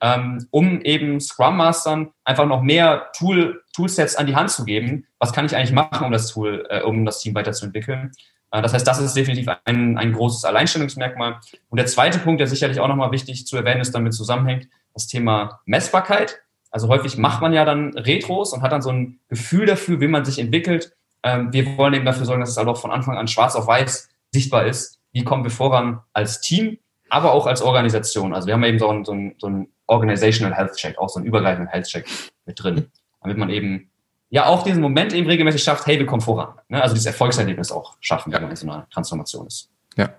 ähm, 0.01 0.47
um 0.51 0.81
eben 0.83 1.21
Scrum 1.21 1.57
Mastern 1.57 2.11
einfach 2.25 2.47
noch 2.47 2.63
mehr 2.63 3.11
Tool, 3.17 3.63
Toolsets 3.75 4.17
an 4.17 4.27
die 4.27 4.37
Hand 4.37 4.51
zu 4.51 4.65
geben. 4.65 5.07
Was 5.19 5.33
kann 5.33 5.47
ich 5.47 5.57
eigentlich 5.57 5.73
machen, 5.73 6.05
um 6.05 6.13
das 6.13 6.29
Tool, 6.29 6.67
äh, 6.69 6.83
um 6.83 7.05
das 7.05 7.21
Team 7.21 7.35
weiterzuentwickeln? 7.35 8.13
Äh, 8.51 8.63
das 8.63 8.73
heißt, 8.75 8.87
das 8.87 9.01
ist 9.01 9.17
definitiv 9.17 9.49
ein, 9.65 9.99
ein 9.99 10.13
großes 10.13 10.45
Alleinstellungsmerkmal. 10.45 11.41
Und 11.69 11.79
der 11.79 11.87
zweite 11.87 12.19
Punkt, 12.19 12.41
der 12.41 12.47
sicherlich 12.47 12.81
auch 12.81 12.89
nochmal 12.89 13.13
wichtig 13.13 13.47
zu 13.47 13.57
erwähnen 13.57 13.81
ist, 13.81 13.95
damit 13.95 14.15
zusammenhängt, 14.15 14.69
das 14.95 15.07
Thema 15.07 15.61
Messbarkeit. 15.65 16.41
Also 16.71 16.89
häufig 16.89 17.17
macht 17.17 17.41
man 17.41 17.53
ja 17.53 17.65
dann 17.65 17.95
Retros 17.95 18.53
und 18.53 18.63
hat 18.63 18.73
dann 18.73 18.83
so 18.83 18.91
ein 18.91 19.21
Gefühl 19.29 19.67
dafür, 19.67 20.01
wie 20.01 20.09
man 20.09 20.25
sich 20.25 20.39
entwickelt. 20.39 20.95
Ähm, 21.23 21.53
wir 21.53 21.77
wollen 21.79 21.95
eben 21.95 22.05
dafür 22.05 22.27
sorgen, 22.27 22.41
dass 22.41 22.51
es 22.51 22.57
halt 22.57 22.69
auch 22.69 22.79
von 22.79 22.91
Anfang 22.91 23.17
an 23.17 23.29
schwarz 23.29 23.55
auf 23.55 23.67
weiß 23.67 24.09
sichtbar 24.33 24.67
ist. 24.67 25.01
Wie 25.13 25.25
kommen 25.25 25.45
wir 25.45 25.51
voran 25.51 26.01
als 26.13 26.41
Team, 26.41 26.79
aber 27.09 27.33
auch 27.33 27.47
als 27.47 27.63
Organisation? 27.63 28.35
Also 28.35 28.47
wir 28.47 28.55
haben 28.55 28.65
eben 28.65 28.79
so 28.79 28.89
einen, 28.89 29.05
so 29.05 29.13
einen, 29.13 29.35
so 29.39 29.47
einen 29.47 29.69
Organizational 29.87 30.57
Health 30.57 30.77
Check, 30.77 30.99
auch 30.99 31.09
so 31.09 31.19
einen 31.19 31.27
übergreifenden 31.27 31.69
Health 31.69 31.87
Check 31.87 32.07
mit 32.45 32.63
drin, 32.63 32.91
damit 33.23 33.39
man 33.39 33.51
eben 33.51 33.91
ja 34.31 34.47
auch 34.47 34.63
diesen 34.65 34.83
Moment 34.83 35.13
eben 35.13 35.27
regelmäßig 35.27 35.63
schafft, 35.63 35.87
hey, 35.87 35.99
wir 35.99 36.07
kommen 36.07 36.23
voran. 36.23 36.55
Ne? 36.69 36.83
Also 36.83 36.95
dieses 36.95 37.07
Erfolgserlebnis 37.07 37.71
auch 37.71 37.97
schaffen, 38.01 38.33
wenn 38.33 38.43
man 38.43 38.51
in 38.51 38.57
so 38.57 38.69
einer 38.69 38.89
Transformation 38.91 39.47
ist. 39.47 39.71
Ja, 39.97 40.11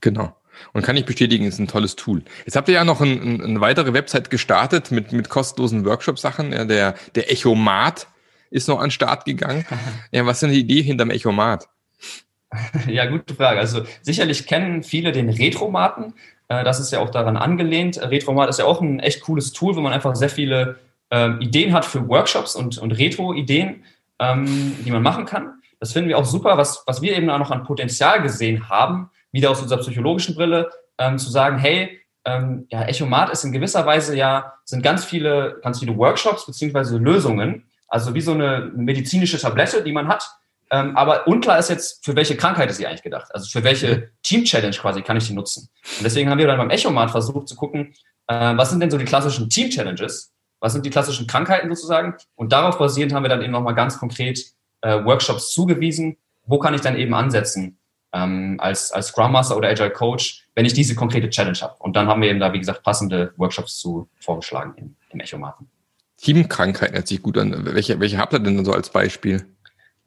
genau. 0.00 0.36
Und 0.72 0.82
kann 0.82 0.96
ich 0.96 1.06
bestätigen, 1.06 1.46
ist 1.46 1.58
ein 1.58 1.68
tolles 1.68 1.96
Tool. 1.96 2.22
Jetzt 2.44 2.54
habt 2.54 2.68
ihr 2.68 2.74
ja 2.74 2.84
noch 2.84 3.00
ein, 3.00 3.20
ein, 3.20 3.42
eine 3.42 3.60
weitere 3.60 3.92
Website 3.92 4.30
gestartet 4.30 4.90
mit, 4.90 5.12
mit 5.12 5.28
kostenlosen 5.28 5.84
Workshop-Sachen. 5.84 6.52
Ja, 6.52 6.64
der, 6.64 6.94
der 7.14 7.32
Echomat 7.32 8.06
ist 8.50 8.68
noch 8.68 8.78
an 8.78 8.86
den 8.86 8.90
Start 8.90 9.24
gegangen. 9.24 9.64
ja, 10.12 10.26
was 10.26 10.36
ist 10.36 10.42
denn 10.42 10.50
die 10.50 10.60
Idee 10.60 10.82
hinterm 10.82 11.10
Echomat? 11.10 11.68
Ja, 12.86 13.06
gute 13.06 13.34
Frage. 13.34 13.60
Also 13.60 13.82
sicherlich 14.02 14.46
kennen 14.46 14.82
viele 14.82 15.12
den 15.12 15.28
Retromaten. 15.28 16.14
Äh, 16.48 16.64
das 16.64 16.80
ist 16.80 16.92
ja 16.92 17.00
auch 17.00 17.10
daran 17.10 17.36
angelehnt. 17.36 18.00
Retromat 18.00 18.48
ist 18.48 18.58
ja 18.58 18.64
auch 18.64 18.80
ein 18.80 19.00
echt 19.00 19.22
cooles 19.22 19.52
Tool, 19.52 19.76
wo 19.76 19.80
man 19.80 19.92
einfach 19.92 20.16
sehr 20.16 20.28
viele 20.28 20.78
ähm, 21.10 21.40
Ideen 21.40 21.72
hat 21.72 21.84
für 21.84 22.08
Workshops 22.08 22.56
und, 22.56 22.78
und 22.78 22.92
Retro-Ideen, 22.92 23.84
ähm, 24.18 24.76
die 24.84 24.90
man 24.90 25.02
machen 25.02 25.26
kann. 25.26 25.60
Das 25.78 25.92
finden 25.92 26.08
wir 26.08 26.18
auch 26.18 26.24
super, 26.24 26.58
was, 26.58 26.82
was 26.86 27.00
wir 27.02 27.16
eben 27.16 27.30
auch 27.30 27.38
noch 27.38 27.50
an 27.50 27.64
Potenzial 27.64 28.20
gesehen 28.22 28.68
haben, 28.68 29.10
wieder 29.32 29.50
aus 29.50 29.62
unserer 29.62 29.80
psychologischen 29.80 30.34
Brille, 30.34 30.70
ähm, 30.98 31.18
zu 31.18 31.30
sagen, 31.30 31.58
hey, 31.58 32.00
ähm, 32.24 32.66
ja, 32.70 32.82
Echomat 32.82 33.30
ist 33.30 33.44
in 33.44 33.52
gewisser 33.52 33.86
Weise 33.86 34.14
ja, 34.14 34.52
sind 34.64 34.82
ganz 34.82 35.04
viele, 35.04 35.58
ganz 35.62 35.78
viele 35.80 35.96
Workshops 35.96 36.44
beziehungsweise 36.44 36.98
Lösungen, 36.98 37.64
also 37.88 38.14
wie 38.14 38.20
so 38.20 38.32
eine 38.32 38.70
medizinische 38.76 39.38
Tablette, 39.38 39.82
die 39.82 39.92
man 39.92 40.08
hat, 40.08 40.28
ähm, 40.70 40.96
aber 40.96 41.26
unklar 41.26 41.58
ist 41.58 41.70
jetzt, 41.70 42.04
für 42.04 42.16
welche 42.16 42.36
Krankheit 42.36 42.70
ist 42.70 42.76
sie 42.76 42.86
eigentlich 42.86 43.02
gedacht? 43.02 43.34
Also 43.34 43.48
für 43.48 43.64
welche 43.64 44.10
Team-Challenge 44.22 44.76
quasi 44.76 45.02
kann 45.02 45.16
ich 45.16 45.26
die 45.26 45.34
nutzen? 45.34 45.68
Und 45.98 46.04
deswegen 46.04 46.30
haben 46.30 46.38
wir 46.38 46.46
dann 46.46 46.58
beim 46.58 46.70
Echomat 46.70 47.10
versucht 47.10 47.48
zu 47.48 47.56
gucken, 47.56 47.94
äh, 48.26 48.56
was 48.56 48.70
sind 48.70 48.80
denn 48.80 48.90
so 48.90 48.98
die 48.98 49.04
klassischen 49.04 49.48
Team-Challenges? 49.48 50.32
was 50.60 50.74
sind 50.74 50.86
die 50.86 50.90
klassischen 50.90 51.26
Krankheiten 51.26 51.68
sozusagen. 51.74 52.14
Und 52.36 52.52
darauf 52.52 52.78
basierend 52.78 53.12
haben 53.12 53.24
wir 53.24 53.28
dann 53.28 53.42
eben 53.42 53.52
nochmal 53.52 53.74
ganz 53.74 53.98
konkret 53.98 54.44
äh, 54.82 55.04
Workshops 55.04 55.52
zugewiesen. 55.52 56.16
Wo 56.46 56.58
kann 56.58 56.74
ich 56.74 56.82
dann 56.82 56.96
eben 56.96 57.14
ansetzen 57.14 57.78
ähm, 58.12 58.56
als, 58.60 58.92
als 58.92 59.08
Scrum 59.08 59.32
Master 59.32 59.56
oder 59.56 59.68
Agile 59.68 59.90
Coach, 59.90 60.46
wenn 60.54 60.66
ich 60.66 60.74
diese 60.74 60.94
konkrete 60.94 61.30
Challenge 61.30 61.58
habe? 61.60 61.74
Und 61.78 61.96
dann 61.96 62.06
haben 62.06 62.22
wir 62.22 62.30
eben 62.30 62.40
da, 62.40 62.52
wie 62.52 62.58
gesagt, 62.58 62.82
passende 62.82 63.32
Workshops 63.36 63.78
zu 63.78 64.08
vorgeschlagen 64.20 64.74
im, 64.76 64.96
im 65.10 65.20
Echomaten. 65.20 65.68
Teamkrankheiten 66.18 66.96
hört 66.96 67.08
sich 67.08 67.22
gut 67.22 67.38
an. 67.38 67.64
Welche, 67.64 67.98
welche 67.98 68.18
habt 68.18 68.34
ihr 68.34 68.40
denn 68.40 68.62
so 68.64 68.72
als 68.72 68.90
Beispiel? 68.90 69.46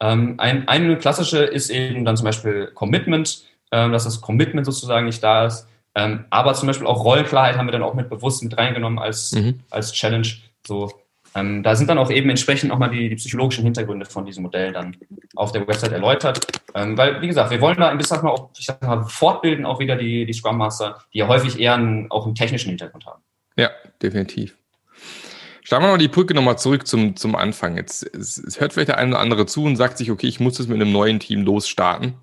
Ähm, 0.03 0.35
ein, 0.37 0.67
eine 0.67 0.97
klassische 0.97 1.37
ist 1.45 1.69
eben 1.69 2.03
dann 2.03 2.17
zum 2.17 2.25
Beispiel 2.25 2.71
Commitment, 2.73 3.45
ähm, 3.71 3.93
dass 3.93 4.03
das 4.03 4.19
Commitment 4.19 4.65
sozusagen 4.65 5.05
nicht 5.05 5.23
da 5.23 5.45
ist. 5.45 5.65
Ähm, 5.95 6.25
aber 6.29 6.53
zum 6.55 6.67
Beispiel 6.67 6.87
auch 6.87 7.05
Rollenklarheit 7.05 7.57
haben 7.57 7.67
wir 7.67 7.71
dann 7.71 7.83
auch 7.83 7.93
mit 7.93 8.09
bewusst 8.09 8.43
mit 8.43 8.57
reingenommen 8.57 8.99
als, 8.99 9.31
mhm. 9.31 9.61
als 9.69 9.93
Challenge. 9.93 10.27
So, 10.67 10.91
ähm, 11.35 11.63
da 11.63 11.75
sind 11.77 11.89
dann 11.89 11.97
auch 11.97 12.11
eben 12.11 12.29
entsprechend 12.29 12.69
nochmal 12.69 12.89
die, 12.89 13.07
die 13.07 13.15
psychologischen 13.15 13.63
Hintergründe 13.63 14.05
von 14.05 14.25
diesem 14.25 14.43
Modell 14.43 14.73
dann 14.73 14.97
auf 15.35 15.53
der 15.53 15.65
Website 15.65 15.93
erläutert. 15.93 16.45
Ähm, 16.75 16.97
weil, 16.97 17.21
wie 17.21 17.27
gesagt, 17.27 17.51
wir 17.51 17.61
wollen 17.61 17.77
da 17.77 17.87
ein 17.87 17.97
bisschen 17.97 18.21
mal 18.23 18.31
auch, 18.31 18.49
ich 18.57 18.65
sag 18.65 18.81
mal, 18.81 19.05
fortbilden 19.05 19.65
auch 19.65 19.79
wieder 19.79 19.95
die, 19.95 20.25
die 20.25 20.33
Scrum 20.33 20.57
Master, 20.57 20.97
die 21.13 21.19
ja 21.19 21.29
häufig 21.29 21.57
eher 21.57 21.75
einen, 21.75 22.11
auch 22.11 22.25
einen 22.25 22.35
technischen 22.35 22.69
Hintergrund 22.69 23.05
haben. 23.05 23.21
Ja, 23.55 23.69
definitiv. 24.01 24.57
Schlagen 25.63 25.85
wir 25.85 25.91
mal 25.91 25.97
die 25.97 26.09
Brücke 26.09 26.33
nochmal 26.33 26.57
zurück 26.57 26.85
zum, 26.85 27.15
zum 27.15 27.35
Anfang. 27.35 27.77
Jetzt 27.77 28.03
es, 28.15 28.37
es 28.37 28.59
hört 28.59 28.73
vielleicht 28.73 28.89
der 28.89 28.97
eine 28.97 29.11
oder 29.11 29.19
andere 29.19 29.45
zu 29.45 29.63
und 29.63 29.77
sagt 29.77 29.97
sich, 29.97 30.11
okay, 30.11 30.27
ich 30.27 30.39
muss 30.39 30.57
jetzt 30.57 30.67
mit 30.67 30.79
einem 30.79 30.91
neuen 30.91 31.19
Team 31.19 31.43
losstarten. 31.43 32.15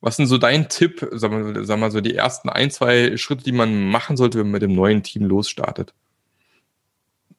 Was 0.00 0.16
denn 0.16 0.26
so 0.26 0.36
dein 0.36 0.68
Tipp, 0.68 1.08
sagen 1.12 1.54
wir, 1.54 1.64
sagen 1.64 1.80
wir 1.80 1.90
so 1.90 2.00
die 2.00 2.14
ersten 2.14 2.48
ein, 2.48 2.70
zwei 2.70 3.16
Schritte, 3.16 3.44
die 3.44 3.52
man 3.52 3.88
machen 3.88 4.16
sollte, 4.16 4.38
wenn 4.38 4.46
man 4.46 4.52
mit 4.52 4.62
dem 4.62 4.74
neuen 4.74 5.02
Team 5.02 5.24
losstartet? 5.24 5.94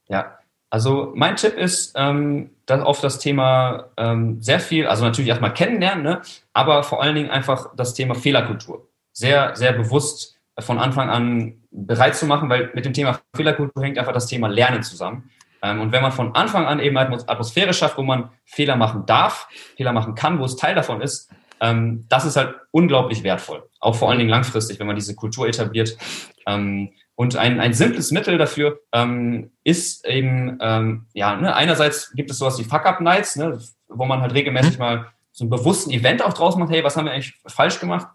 Ja, 0.08 0.40
also 0.70 1.12
mein 1.16 1.36
Tipp 1.36 1.56
ist, 1.56 1.94
ähm, 1.96 2.52
dann 2.66 2.82
auf 2.82 3.02
das 3.02 3.20
Thema 3.20 3.90
ähm, 3.98 4.42
sehr 4.42 4.60
viel, 4.60 4.88
also 4.88 5.04
natürlich 5.04 5.30
erstmal 5.30 5.54
kennenlernen, 5.54 6.04
ne? 6.04 6.22
aber 6.54 6.84
vor 6.84 7.02
allen 7.02 7.16
Dingen 7.16 7.30
einfach 7.30 7.74
das 7.76 7.94
Thema 7.94 8.16
Fehlerkultur. 8.16 8.88
Sehr, 9.14 9.56
sehr 9.56 9.74
bewusst 9.74 10.37
von 10.60 10.80
Anfang 10.80 11.10
an 11.10 11.62
bereit 11.72 12.16
zu 12.16 12.26
machen, 12.26 12.50
weil 12.50 12.72
mit 12.74 12.86
dem 12.86 12.94
Thema 12.94 13.20
Fehlerkultur 13.36 13.84
hängt 13.84 13.98
einfach 13.98 14.14
das 14.14 14.28
Thema 14.28 14.48
Lernen 14.48 14.84
zusammen. 14.84 15.30
Ähm, 15.62 15.82
und 15.82 15.92
wenn 15.92 16.02
man 16.02 16.12
von 16.12 16.36
Anfang 16.36 16.66
an 16.66 16.80
eben 16.80 16.98
eine 16.98 17.18
Atmosphäre 17.28 17.74
schafft, 17.74 17.98
wo 17.98 18.04
man 18.04 18.30
Fehler 18.46 18.76
machen 18.76 19.06
darf, 19.06 19.48
Fehler 19.76 19.94
machen 19.94 20.16
kann, 20.16 20.40
wo 20.40 20.46
es 20.46 20.56
Teil 20.56 20.76
davon 20.76 21.02
ist, 21.02 21.32
ähm, 21.60 22.06
das 22.10 22.26
ist 22.26 22.36
halt 22.36 22.56
unglaublich 22.72 23.24
wertvoll. 23.24 23.68
Auch 23.80 23.96
vor 23.96 24.10
allen 24.10 24.20
Dingen 24.20 24.30
langfristig, 24.30 24.80
wenn 24.80 24.88
man 24.88 24.96
diese 24.96 25.16
Kultur 25.16 25.48
etabliert. 25.48 25.98
Ähm, 26.46 26.94
und 27.16 27.36
ein, 27.36 27.60
ein 27.60 27.74
simples 27.74 28.12
Mittel 28.12 28.38
dafür 28.38 28.80
ist 29.64 30.06
eben, 30.06 30.60
ja, 31.14 31.36
ne, 31.36 31.56
einerseits 31.56 32.14
gibt 32.14 32.30
es 32.30 32.38
sowas 32.38 32.60
wie 32.60 32.64
Fuck-Up-Nights, 32.64 33.38
ne, 33.38 33.58
wo 33.88 34.06
man 34.06 34.22
halt 34.22 34.36
regelmäßig 34.36 34.74
mhm. 34.74 34.80
mal 34.84 35.08
so 35.32 35.44
einen 35.44 35.50
bewussten 35.50 35.90
Event 35.90 36.24
auch 36.24 36.34
draus 36.34 36.56
macht, 36.58 36.70
hey, 36.70 36.84
was 36.84 36.96
haben 36.96 37.06
wir 37.06 37.12
eigentlich 37.14 37.34
falsch 37.48 37.80
gemacht? 37.80 38.08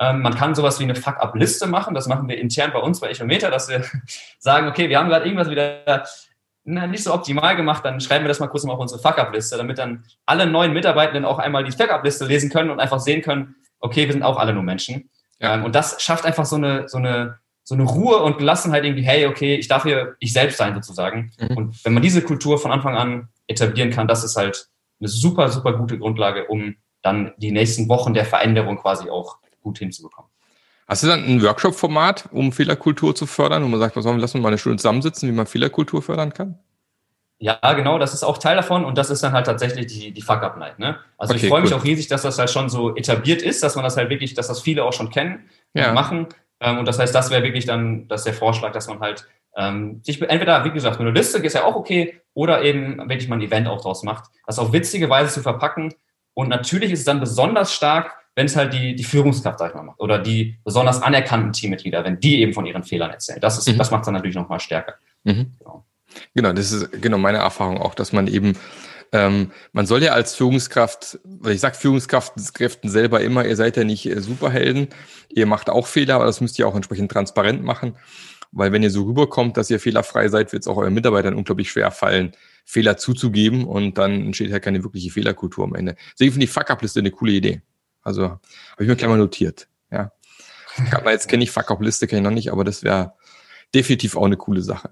Ähm, 0.00 0.22
man 0.22 0.34
kann 0.34 0.54
sowas 0.54 0.80
wie 0.80 0.84
eine 0.84 0.94
Fuck-Up-Liste 0.94 1.66
machen, 1.66 1.94
das 1.94 2.08
machen 2.08 2.28
wir 2.28 2.38
intern 2.38 2.72
bei 2.72 2.80
uns 2.80 3.00
bei 3.00 3.10
Echometer, 3.10 3.50
dass 3.50 3.68
wir 3.68 3.84
sagen, 4.38 4.66
okay, 4.66 4.88
wir 4.88 4.98
haben 4.98 5.08
gerade 5.08 5.26
irgendwas 5.26 5.50
wieder 5.50 6.04
na, 6.64 6.86
nicht 6.86 7.04
so 7.04 7.14
optimal 7.14 7.56
gemacht, 7.56 7.84
dann 7.84 8.00
schreiben 8.00 8.24
wir 8.24 8.28
das 8.28 8.40
mal 8.40 8.48
kurz 8.48 8.64
mal 8.64 8.72
auf 8.72 8.80
unsere 8.80 9.00
Fuck-Up-Liste, 9.00 9.56
damit 9.56 9.78
dann 9.78 10.04
alle 10.26 10.46
neuen 10.46 10.72
Mitarbeitenden 10.72 11.24
auch 11.24 11.38
einmal 11.38 11.64
die 11.64 11.72
Fuck-Up-Liste 11.72 12.26
lesen 12.26 12.50
können 12.50 12.70
und 12.70 12.80
einfach 12.80 13.00
sehen 13.00 13.22
können, 13.22 13.56
okay, 13.78 14.06
wir 14.06 14.12
sind 14.12 14.22
auch 14.22 14.38
alle 14.38 14.52
nur 14.52 14.62
Menschen. 14.62 15.10
Ja. 15.38 15.54
Ähm, 15.54 15.64
und 15.64 15.74
das 15.74 16.02
schafft 16.02 16.24
einfach 16.24 16.44
so 16.44 16.56
eine, 16.56 16.88
so 16.88 16.98
eine 16.98 17.38
so 17.62 17.76
eine 17.76 17.84
Ruhe 17.84 18.20
und 18.22 18.38
Gelassenheit 18.38 18.84
irgendwie, 18.84 19.04
hey, 19.04 19.26
okay, 19.26 19.54
ich 19.54 19.68
darf 19.68 19.84
hier 19.84 20.16
ich 20.18 20.32
selbst 20.32 20.58
sein 20.58 20.74
sozusagen. 20.74 21.30
Mhm. 21.38 21.56
Und 21.56 21.84
wenn 21.84 21.92
man 21.92 22.02
diese 22.02 22.20
Kultur 22.20 22.58
von 22.58 22.72
Anfang 22.72 22.96
an 22.96 23.28
etablieren 23.46 23.90
kann, 23.90 24.08
das 24.08 24.24
ist 24.24 24.36
halt 24.36 24.66
eine 24.98 25.08
super, 25.08 25.48
super 25.50 25.74
gute 25.74 25.96
Grundlage, 25.96 26.46
um 26.46 26.74
dann 27.02 27.32
die 27.36 27.52
nächsten 27.52 27.88
Wochen 27.88 28.12
der 28.12 28.24
Veränderung 28.24 28.78
quasi 28.78 29.08
auch 29.08 29.38
gut 29.60 29.78
hinzubekommen. 29.78 30.30
Hast 30.86 31.04
du 31.04 31.06
dann 31.06 31.24
ein 31.24 31.42
Workshop-Format, 31.42 32.30
um 32.32 32.50
Fehlerkultur 32.52 33.14
zu 33.14 33.26
fördern, 33.26 33.62
wo 33.62 33.68
man 33.68 33.78
sagt, 33.78 33.94
was 33.94 34.02
sollen 34.02 34.16
wir, 34.16 34.20
lassen 34.20 34.38
wir 34.38 34.42
mal 34.42 34.48
eine 34.48 34.58
Stunde 34.58 34.78
zusammensitzen, 34.78 35.28
wie 35.28 35.32
man 35.32 35.46
Fehlerkultur 35.46 36.02
fördern 36.02 36.34
kann? 36.34 36.58
Ja, 37.38 37.58
genau, 37.72 37.98
das 37.98 38.12
ist 38.12 38.22
auch 38.22 38.36
Teil 38.36 38.56
davon 38.56 38.84
und 38.84 38.98
das 38.98 39.08
ist 39.08 39.22
dann 39.22 39.32
halt 39.32 39.46
tatsächlich 39.46 39.86
die, 39.86 40.12
die 40.12 40.20
Fuck-Up-Night. 40.20 40.78
Ne? 40.78 40.98
Also 41.16 41.32
okay, 41.32 41.44
ich 41.44 41.48
freue 41.48 41.62
mich 41.62 41.72
auch 41.72 41.84
riesig, 41.84 42.08
dass 42.08 42.22
das 42.22 42.38
halt 42.38 42.50
schon 42.50 42.68
so 42.68 42.94
etabliert 42.96 43.40
ist, 43.40 43.62
dass 43.62 43.76
man 43.76 43.84
das 43.84 43.96
halt 43.96 44.10
wirklich, 44.10 44.34
dass 44.34 44.48
das 44.48 44.60
viele 44.60 44.84
auch 44.84 44.92
schon 44.92 45.10
kennen 45.10 45.48
ja. 45.72 45.88
und 45.88 45.94
machen. 45.94 46.26
Ähm, 46.60 46.78
und 46.78 46.86
das 46.86 46.98
heißt, 46.98 47.14
das 47.14 47.30
wäre 47.30 47.42
wirklich 47.42 47.64
dann 47.64 48.08
das 48.08 48.24
der 48.24 48.34
Vorschlag, 48.34 48.72
dass 48.72 48.88
man 48.88 49.00
halt 49.00 49.26
ähm, 49.56 50.00
sich 50.04 50.20
entweder, 50.20 50.64
wie 50.64 50.70
gesagt, 50.70 51.00
eine 51.00 51.12
Liste 51.12 51.38
ist 51.38 51.54
ja 51.54 51.64
auch 51.64 51.76
okay, 51.76 52.20
oder 52.34 52.62
eben 52.62 52.98
wirklich 53.08 53.28
mal 53.28 53.36
ein 53.36 53.42
Event 53.42 53.68
auch 53.68 53.80
draus 53.80 54.02
macht, 54.02 54.30
das 54.46 54.58
auf 54.58 54.72
witzige 54.72 55.08
Weise 55.08 55.32
zu 55.32 55.40
verpacken. 55.40 55.94
Und 56.34 56.48
natürlich 56.48 56.92
ist 56.92 57.00
es 57.00 57.04
dann 57.06 57.20
besonders 57.20 57.72
stark, 57.72 58.18
wenn 58.34 58.46
es 58.46 58.56
halt 58.56 58.72
die, 58.72 58.94
die 58.94 59.04
Führungskraft, 59.04 59.58
sag 59.58 59.70
ich 59.70 59.74
mal, 59.74 59.82
macht, 59.82 60.00
oder 60.00 60.18
die 60.18 60.58
besonders 60.64 61.02
anerkannten 61.02 61.52
Teammitglieder, 61.52 62.04
wenn 62.04 62.20
die 62.20 62.40
eben 62.40 62.52
von 62.52 62.66
ihren 62.66 62.84
Fehlern 62.84 63.10
erzählen. 63.10 63.40
Das, 63.40 63.58
ist, 63.58 63.68
mhm. 63.68 63.78
das 63.78 63.90
macht 63.90 64.02
es 64.02 64.06
dann 64.06 64.14
natürlich 64.14 64.36
nochmal 64.36 64.60
stärker. 64.60 64.94
Mhm. 65.24 65.52
Genau. 65.58 65.84
Genau, 66.34 66.52
das 66.52 66.72
ist 66.72 67.02
genau 67.02 67.18
meine 67.18 67.38
Erfahrung 67.38 67.78
auch, 67.78 67.94
dass 67.94 68.12
man 68.12 68.26
eben, 68.26 68.56
ähm, 69.12 69.52
man 69.72 69.86
soll 69.86 70.02
ja 70.02 70.12
als 70.12 70.34
Führungskraft, 70.34 71.20
weil 71.24 71.54
ich 71.54 71.60
sage 71.60 71.76
Führungskräften 71.76 72.90
selber 72.90 73.20
immer, 73.20 73.44
ihr 73.46 73.56
seid 73.56 73.76
ja 73.76 73.84
nicht 73.84 74.06
äh, 74.06 74.20
Superhelden, 74.20 74.88
ihr 75.28 75.46
macht 75.46 75.70
auch 75.70 75.86
Fehler, 75.86 76.16
aber 76.16 76.26
das 76.26 76.40
müsst 76.40 76.58
ihr 76.58 76.66
auch 76.66 76.74
entsprechend 76.74 77.12
transparent 77.12 77.62
machen, 77.62 77.96
weil 78.52 78.72
wenn 78.72 78.82
ihr 78.82 78.90
so 78.90 79.04
rüberkommt, 79.04 79.56
dass 79.56 79.70
ihr 79.70 79.78
fehlerfrei 79.78 80.28
seid, 80.28 80.52
wird 80.52 80.64
es 80.64 80.68
auch 80.68 80.76
euren 80.76 80.94
Mitarbeitern 80.94 81.34
unglaublich 81.34 81.70
schwer 81.70 81.90
fallen, 81.90 82.32
Fehler 82.64 82.96
zuzugeben 82.96 83.64
und 83.64 83.98
dann 83.98 84.26
entsteht 84.26 84.52
halt 84.52 84.62
keine 84.62 84.82
wirkliche 84.82 85.10
Fehlerkultur 85.10 85.64
am 85.64 85.74
Ende. 85.74 85.96
Deswegen 86.12 86.32
finde 86.32 86.44
ich 86.44 86.50
Fuck-Up-Liste 86.50 87.00
eine 87.00 87.10
coole 87.10 87.32
Idee. 87.32 87.62
Also 88.02 88.24
habe 88.24 88.40
ich 88.78 88.88
mir 88.88 88.96
gleich 88.96 89.08
mal 89.08 89.18
notiert. 89.18 89.68
Ja. 89.90 90.12
Jetzt 91.06 91.28
kenne 91.28 91.44
ich 91.44 91.50
Fuck-Up-Liste, 91.50 92.06
kenne 92.06 92.20
ich 92.20 92.24
noch 92.24 92.30
nicht, 92.30 92.52
aber 92.52 92.64
das 92.64 92.82
wäre 92.82 93.14
definitiv 93.74 94.16
auch 94.16 94.24
eine 94.24 94.36
coole 94.36 94.62
Sache. 94.62 94.90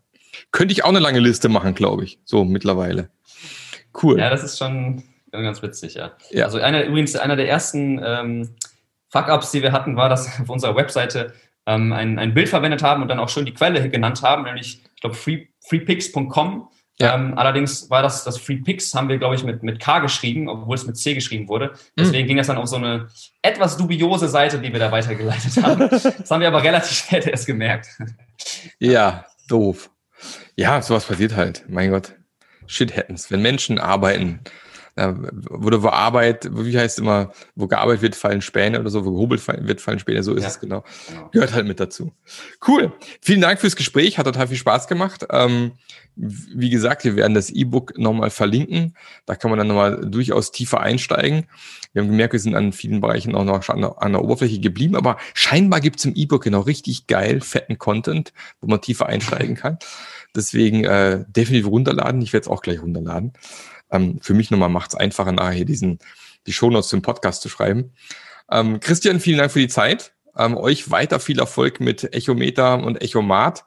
Könnte 0.51 0.73
ich 0.73 0.85
auch 0.85 0.91
eine 0.91 0.99
lange 0.99 1.21
Liste 1.21 1.49
machen, 1.49 1.75
glaube 1.75 2.05
ich. 2.05 2.21
So 2.25 2.45
mittlerweile. 2.45 3.11
Cool. 4.03 4.19
Ja, 4.19 4.31
das 4.31 4.43
ist 4.45 4.59
schon 4.59 5.03
ganz 5.31 5.63
witzig, 5.63 5.95
ja. 5.95 6.13
ja. 6.31 6.45
Also 6.45 6.59
einer, 6.59 6.85
übrigens 6.85 7.17
einer 7.17 7.37
der 7.37 7.49
ersten 7.49 8.01
ähm, 8.03 8.57
Fuck-Ups, 9.11 9.51
die 9.51 9.63
wir 9.63 9.73
hatten, 9.73 9.97
war, 9.97 10.09
dass 10.09 10.27
wir 10.27 10.43
auf 10.43 10.51
unserer 10.51 10.77
Webseite 10.77 11.33
ähm, 11.67 11.93
ein, 11.93 12.19
ein 12.19 12.35
Bild 12.35 12.49
verwendet 12.49 12.83
haben 12.83 13.03
und 13.03 13.09
dann 13.09 13.19
auch 13.19 13.29
schon 13.29 13.45
die 13.45 13.55
Quelle 13.55 13.89
genannt 13.91 14.23
haben, 14.23 14.45
nämlich, 14.45 14.83
ich 14.95 15.01
glaube, 15.01 15.17
free, 15.17 15.49
freepix.com. 15.67 16.69
Ja. 17.01 17.15
Ähm, 17.15 17.39
allerdings 17.39 17.89
war 17.91 18.03
das, 18.03 18.25
das 18.25 18.39
FreePix 18.39 18.93
haben 18.95 19.09
wir, 19.09 19.19
glaube 19.19 19.37
ich, 19.37 19.45
mit, 19.45 19.63
mit 19.63 19.79
K 19.79 20.01
geschrieben, 20.01 20.49
obwohl 20.49 20.75
es 20.75 20.85
mit 20.85 20.97
C 20.97 21.15
geschrieben 21.15 21.49
wurde. 21.49 21.73
Deswegen 21.97 22.25
mhm. 22.25 22.29
ging 22.29 22.37
das 22.39 22.49
dann 22.49 22.59
auf 22.59 22.67
so 22.67 22.77
eine 22.77 23.07
etwas 23.41 23.77
dubiose 23.77 24.29
Seite, 24.29 24.59
die 24.59 24.73
wir 24.73 24.81
da 24.81 24.91
weitergeleitet 24.91 25.63
haben. 25.63 25.89
das 25.91 26.31
haben 26.31 26.41
wir 26.41 26.49
aber 26.49 26.63
relativ 26.63 26.97
spät 26.99 27.27
erst 27.27 27.47
gemerkt. 27.47 27.89
Ja, 28.81 29.27
doof. 29.49 29.91
Ja, 30.57 30.83
sowas 30.83 31.05
passiert 31.05 31.37
halt. 31.37 31.65
Mein 31.69 31.91
Gott. 31.91 32.15
Shit 32.67 32.97
happens. 32.97 33.31
Wenn 33.31 33.43
Menschen 33.43 33.79
arbeiten, 33.79 34.41
ja, 34.99 35.15
wo, 35.49 35.83
wo 35.83 35.89
Arbeit, 35.89 36.51
wie 36.53 36.77
heißt 36.77 36.99
immer, 36.99 37.33
wo 37.55 37.69
gearbeitet 37.69 38.03
wird, 38.03 38.17
fallen 38.17 38.43
Späne 38.43 38.81
oder 38.81 38.91
so, 38.91 39.05
wo 39.05 39.13
gehobelt 39.13 39.47
wird, 39.47 39.81
fallen 39.81 40.01
Späne, 40.01 40.25
so 40.25 40.35
ist 40.35 40.43
ja. 40.43 40.49
es 40.49 40.61
genau. 40.61 40.83
genau. 41.09 41.29
Gehört 41.31 41.55
halt 41.55 41.67
mit 41.67 41.79
dazu. 41.79 42.13
Cool. 42.67 42.93
Vielen 43.21 43.41
Dank 43.41 43.61
fürs 43.61 43.77
Gespräch, 43.77 44.19
hat 44.19 44.27
total 44.27 44.49
viel 44.49 44.57
Spaß 44.57 44.89
gemacht. 44.89 45.27
Ähm, 45.31 45.73
wie 46.17 46.71
gesagt, 46.71 47.05
wir 47.05 47.15
werden 47.15 47.35
das 47.35 47.49
E-Book 47.49 47.97
nochmal 47.97 48.31
verlinken. 48.31 48.97
Da 49.25 49.37
kann 49.37 49.51
man 49.51 49.59
dann 49.59 49.69
nochmal 49.69 50.01
durchaus 50.05 50.51
tiefer 50.51 50.81
einsteigen. 50.81 51.47
Wir 51.93 52.03
haben 52.03 52.09
gemerkt, 52.09 52.33
wir 52.33 52.41
sind 52.41 52.57
an 52.57 52.73
vielen 52.73 53.01
Bereichen 53.01 53.37
auch 53.37 53.45
noch 53.45 53.69
an 53.69 53.81
der, 53.81 54.03
an 54.03 54.13
der 54.13 54.25
Oberfläche 54.25 54.59
geblieben, 54.59 54.97
aber 54.97 55.17
scheinbar 55.35 55.81
gibt 55.81 56.01
es 56.01 56.05
im 56.05 56.15
E-Book 56.17 56.43
genau 56.43 56.61
richtig 56.61 57.07
geil, 57.07 57.41
fetten 57.41 57.79
Content, 57.79 58.33
wo 58.61 58.67
man 58.67 58.81
tiefer 58.81 59.07
einsteigen 59.07 59.55
kann. 59.55 59.79
Deswegen 60.35 60.85
äh, 60.85 61.25
definitiv 61.29 61.69
runterladen. 61.69 62.21
Ich 62.21 62.33
werde 62.33 62.45
es 62.45 62.49
auch 62.49 62.63
gleich 62.63 62.83
runterladen. 62.83 63.33
Ähm, 63.91 64.19
für 64.21 64.35
mich 64.35 64.51
nochmal 64.51 64.69
macht 64.69 64.91
es 64.91 64.97
einfacher, 64.97 65.33
nachher 65.33 65.65
diesen, 65.65 65.99
die 66.47 66.53
Shownotes 66.53 66.89
zum 66.89 67.03
Podcast 67.03 67.43
zu 67.43 67.49
schreiben. 67.49 67.93
Ähm, 68.51 68.81
Christian, 68.81 69.21
vielen 69.21 69.39
Dank 69.39 69.53
für 69.53 69.61
die 69.61 69.69
Zeit. 69.69 70.13
Ähm, 70.37 70.57
euch 70.57 70.91
weiter 70.91 71.21
viel 71.21 71.39
Erfolg 71.39 71.81
mit 71.81 72.15
Echometer 72.15 72.83
und 72.83 73.03
Echomat. 73.03 73.65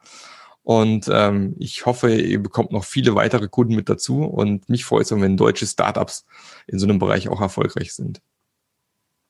Und 0.63 1.09
ähm, 1.11 1.55
ich 1.59 1.85
hoffe, 1.85 2.13
ihr 2.13 2.41
bekommt 2.41 2.71
noch 2.71 2.85
viele 2.85 3.15
weitere 3.15 3.47
Kunden 3.47 3.75
mit 3.75 3.89
dazu. 3.89 4.23
Und 4.23 4.69
mich 4.69 4.85
freut 4.85 5.03
es, 5.03 5.11
wenn 5.11 5.37
deutsche 5.37 5.65
Startups 5.65 6.25
in 6.67 6.79
so 6.79 6.85
einem 6.85 6.99
Bereich 6.99 7.29
auch 7.29 7.41
erfolgreich 7.41 7.93
sind. 7.93 8.21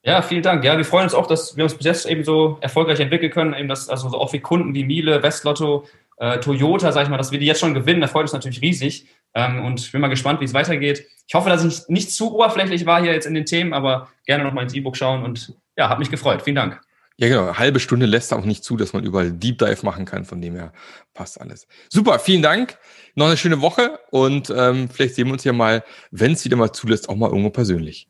Ja, 0.04 0.21
vielen 0.21 0.41
Dank. 0.41 0.63
Ja, 0.63 0.77
wir 0.77 0.86
freuen 0.86 1.04
uns 1.04 1.13
auch, 1.13 1.27
dass 1.27 1.56
wir 1.56 1.63
uns 1.63 1.75
bis 1.75 1.86
jetzt 1.86 2.06
eben 2.08 2.23
so 2.23 2.58
erfolgreich 2.62 2.99
entwickeln 2.99 3.32
können. 3.32 3.54
Eben 3.54 3.69
das, 3.69 3.88
also 3.88 4.08
auch 4.10 4.34
wie 4.34 4.39
Kunden 4.39 4.73
wie 4.73 4.84
Miele, 4.84 5.21
Westlotto, 5.21 5.86
äh, 6.17 6.39
Toyota, 6.39 6.91
sag 6.91 7.04
ich 7.04 7.10
mal, 7.10 7.17
dass 7.17 7.32
wir 7.32 7.39
die 7.39 7.45
jetzt 7.45 7.60
schon 7.60 7.73
gewinnen. 7.73 8.01
Da 8.01 8.08
freut 8.08 8.23
uns 8.23 8.34
natürlich 8.34 8.62
riesig. 8.62 9.08
Ähm, 9.34 9.63
und 9.63 9.80
ich 9.80 9.91
bin 9.91 10.02
mal 10.02 10.08
gespannt, 10.08 10.41
wie 10.41 10.46
es 10.46 10.54
weitergeht. 10.54 11.06
Ich 11.28 11.34
hoffe, 11.34 11.50
dass 11.50 11.63
ich 11.63 11.88
nicht 11.88 12.12
zu 12.12 12.36
oberflächlich 12.36 12.86
war 12.86 13.02
hier 13.02 13.13
jetzt 13.13 13.26
in 13.26 13.34
den 13.34 13.46
Themen, 13.46 13.74
aber 13.74 14.10
gerne 14.26 14.44
noch 14.44 14.54
mal 14.54 14.63
ins 14.63 14.74
E-Book 14.74 14.98
schauen 14.98 15.24
und 15.24 15.56
ja, 15.78 15.89
hat 15.89 16.00
mich 16.00 16.12
gefreut. 16.12 16.41
Vielen 16.41 16.56
Dank. 16.58 16.82
Ja, 17.17 17.28
genau. 17.28 17.44
Eine 17.44 17.58
halbe 17.60 17.80
Stunde 17.80 18.06
lässt 18.08 18.34
auch 18.34 18.46
nicht 18.46 18.63
zu, 18.63 18.78
dass 18.78 18.94
man 18.94 19.04
überall 19.04 19.32
Deep 19.32 19.60
Dive 19.60 19.86
machen 19.86 20.06
kann. 20.06 20.26
Von 20.26 20.41
dem 20.41 20.56
her 20.56 20.74
passt 21.13 21.39
alles. 21.39 21.67
Super, 21.89 22.20
vielen 22.20 22.41
Dank. 22.41 22.78
Noch 23.15 23.28
eine 23.28 23.38
schöne 23.38 23.62
Woche 23.62 24.00
und 24.10 24.50
ähm, 24.50 24.89
vielleicht 24.89 25.15
sehen 25.15 25.28
wir 25.28 25.34
uns 25.34 25.44
ja 25.44 25.54
mal, 25.54 25.84
wenn 26.10 26.32
es 26.32 26.44
wieder 26.44 26.58
mal 26.58 26.72
zulässt, 26.72 27.10
auch 27.10 27.15
mal 27.15 27.30
irgendwo 27.30 27.50
persönlich. 27.50 28.08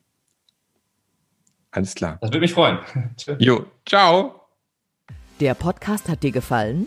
Alles 1.70 1.94
klar. 1.94 2.18
Das 2.20 2.30
würde 2.30 2.40
mich 2.40 2.52
freuen. 2.52 2.78
jo, 3.38 3.66
ciao. 3.86 4.46
Der 5.40 5.54
Podcast 5.54 6.08
hat 6.08 6.22
dir 6.22 6.32
gefallen? 6.32 6.86